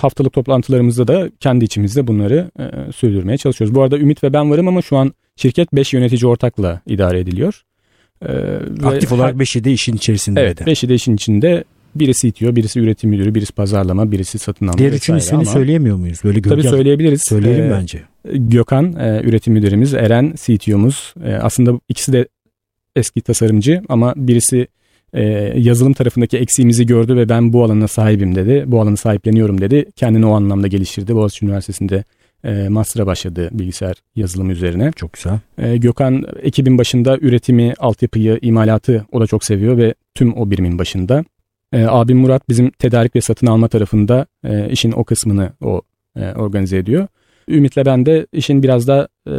haftalık 0.01 0.33
toplantılarımızda 0.33 1.07
da 1.07 1.29
kendi 1.39 1.65
içimizde 1.65 2.07
bunları 2.07 2.51
e, 2.59 2.91
sürdürmeye 2.91 3.37
çalışıyoruz. 3.37 3.75
Bu 3.75 3.81
arada 3.81 3.97
Ümit 3.97 4.23
ve 4.23 4.33
ben 4.33 4.51
varım 4.51 4.67
ama 4.67 4.81
şu 4.81 4.97
an 4.97 5.13
şirket 5.35 5.73
5 5.73 5.93
yönetici 5.93 6.27
ortakla 6.29 6.81
idare 6.85 7.19
ediliyor. 7.19 7.63
E, 8.21 8.29
Aktif 8.83 9.11
olarak 9.11 9.35
5'i 9.35 9.63
de 9.63 9.71
işin 9.71 9.95
içerisinde. 9.95 10.41
Evet 10.41 10.61
5'i 10.61 10.89
de 10.89 10.95
işin 10.95 11.15
içinde. 11.15 11.63
Birisi 11.95 12.27
itiyor, 12.27 12.55
birisi 12.55 12.79
üretim 12.79 13.09
müdürü, 13.09 13.35
birisi 13.35 13.53
pazarlama, 13.53 14.11
birisi 14.11 14.39
satın 14.39 14.67
alma 14.67 14.77
Diğer 14.77 14.91
üçün 14.91 15.15
ismini 15.15 15.41
ama, 15.41 15.51
söyleyemiyor 15.51 15.97
muyuz? 15.97 16.19
Böyle 16.23 16.41
Tabii 16.41 16.63
söyleyebiliriz. 16.63 17.21
Söyleyelim 17.23 17.65
ee, 17.65 17.71
bence. 17.71 18.01
Gökhan 18.33 18.95
e, 18.99 19.21
üretim 19.23 19.53
müdürümüz, 19.53 19.93
Eren 19.93 20.33
CTO'muz. 20.35 21.13
E, 21.25 21.33
aslında 21.33 21.79
ikisi 21.89 22.13
de 22.13 22.27
eski 22.95 23.21
tasarımcı 23.21 23.81
ama 23.89 24.13
birisi 24.17 24.67
e, 25.13 25.23
yazılım 25.55 25.93
tarafındaki 25.93 26.37
eksiğimizi 26.37 26.85
gördü 26.85 27.15
ve 27.15 27.29
ben 27.29 27.53
bu 27.53 27.63
alana 27.63 27.87
sahibim 27.87 28.35
dedi. 28.35 28.63
Bu 28.67 28.81
alanı 28.81 28.97
sahipleniyorum 28.97 29.61
dedi. 29.61 29.85
Kendini 29.95 30.25
o 30.25 30.31
anlamda 30.31 30.67
geliştirdi. 30.67 31.15
Boğaziçi 31.15 31.45
Üniversitesi'nde 31.45 32.03
e, 32.43 32.69
master'a 32.69 33.05
başladı 33.05 33.49
bilgisayar 33.51 33.95
yazılımı 34.15 34.51
üzerine. 34.51 34.91
Çok 34.95 35.13
güzel. 35.13 35.39
E, 35.57 35.77
Gökhan 35.77 36.23
ekibin 36.41 36.77
başında 36.77 37.17
üretimi, 37.17 37.73
altyapıyı, 37.79 38.39
imalatı 38.41 39.05
o 39.11 39.21
da 39.21 39.27
çok 39.27 39.43
seviyor 39.43 39.77
ve 39.77 39.93
tüm 40.15 40.37
o 40.37 40.51
birimin 40.51 40.79
başında. 40.79 41.23
E, 41.73 41.83
abim 41.83 42.17
Murat 42.17 42.49
bizim 42.49 42.69
tedarik 42.69 43.15
ve 43.15 43.21
satın 43.21 43.47
alma 43.47 43.67
tarafında 43.67 44.25
e, 44.43 44.69
işin 44.69 44.91
o 44.91 45.03
kısmını 45.03 45.51
o 45.61 45.81
e, 46.15 46.33
organize 46.33 46.77
ediyor. 46.77 47.07
Ümit'le 47.49 47.85
ben 47.85 48.05
de 48.05 48.27
işin 48.33 48.63
biraz 48.63 48.87
da 48.87 49.07
e, 49.27 49.33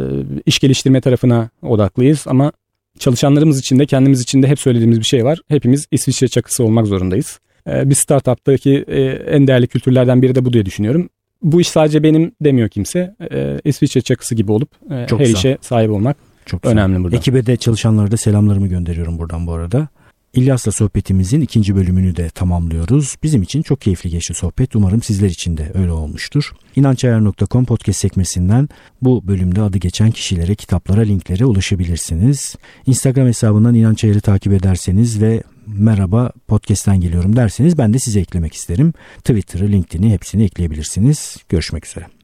iş 0.45 0.59
geliştirme 0.59 1.01
tarafına 1.01 1.49
odaklıyız 1.61 2.23
ama 2.27 2.51
çalışanlarımız 2.99 3.59
için 3.59 3.79
de 3.79 3.85
kendimiz 3.85 4.21
için 4.21 4.43
de 4.43 4.47
hep 4.47 4.59
söylediğimiz 4.59 4.99
bir 4.99 5.05
şey 5.05 5.25
var. 5.25 5.39
Hepimiz 5.47 5.87
İsviçre 5.91 6.27
çakısı 6.27 6.63
olmak 6.63 6.87
zorundayız. 6.87 7.39
E, 7.67 7.89
bir 7.89 7.95
startuptaki 7.95 8.85
e, 8.87 9.01
en 9.03 9.47
değerli 9.47 9.67
kültürlerden 9.67 10.21
biri 10.21 10.35
de 10.35 10.45
bu 10.45 10.53
diye 10.53 10.65
düşünüyorum. 10.65 11.09
Bu 11.41 11.61
iş 11.61 11.67
sadece 11.69 12.03
benim 12.03 12.31
demiyor 12.41 12.69
kimse. 12.69 13.15
E, 13.31 13.59
İsviçre 13.63 14.01
çakısı 14.01 14.35
gibi 14.35 14.51
olup 14.51 14.69
e, 14.91 15.07
Çok 15.07 15.19
her 15.19 15.25
güzel. 15.25 15.37
işe 15.39 15.57
sahip 15.61 15.91
olmak 15.91 16.17
Çok 16.45 16.65
önemli 16.65 17.03
burada. 17.03 17.15
Ekibe 17.15 17.45
de 17.45 17.57
çalışanlara 17.57 18.11
da 18.11 18.17
selamlarımı 18.17 18.67
gönderiyorum 18.67 19.17
buradan 19.17 19.47
bu 19.47 19.53
arada. 19.53 19.87
İlyas'la 20.33 20.71
sohbetimizin 20.71 21.41
ikinci 21.41 21.75
bölümünü 21.75 22.15
de 22.15 22.29
tamamlıyoruz. 22.29 23.15
Bizim 23.23 23.41
için 23.41 23.61
çok 23.61 23.81
keyifli 23.81 24.09
geçti 24.09 24.33
sohbet. 24.33 24.75
Umarım 24.75 25.01
sizler 25.01 25.29
için 25.29 25.57
de 25.57 25.71
öyle 25.73 25.91
olmuştur. 25.91 26.51
İnançayar.com 26.75 27.65
podcast 27.65 27.99
sekmesinden 27.99 28.69
bu 29.01 29.27
bölümde 29.27 29.61
adı 29.61 29.77
geçen 29.77 30.11
kişilere, 30.11 30.55
kitaplara, 30.55 31.01
linklere 31.01 31.45
ulaşabilirsiniz. 31.45 32.55
Instagram 32.85 33.27
hesabından 33.27 33.75
İnanç 33.75 34.03
Ayar'ı 34.03 34.21
takip 34.21 34.53
ederseniz 34.53 35.21
ve 35.21 35.43
merhaba 35.67 36.31
podcast'ten 36.47 37.01
geliyorum 37.01 37.35
derseniz 37.35 37.77
ben 37.77 37.93
de 37.93 37.99
size 37.99 38.19
eklemek 38.19 38.53
isterim. 38.53 38.93
Twitter'ı, 39.17 39.67
LinkedIn'i 39.67 40.13
hepsini 40.13 40.43
ekleyebilirsiniz. 40.43 41.37
Görüşmek 41.49 41.85
üzere. 41.85 42.18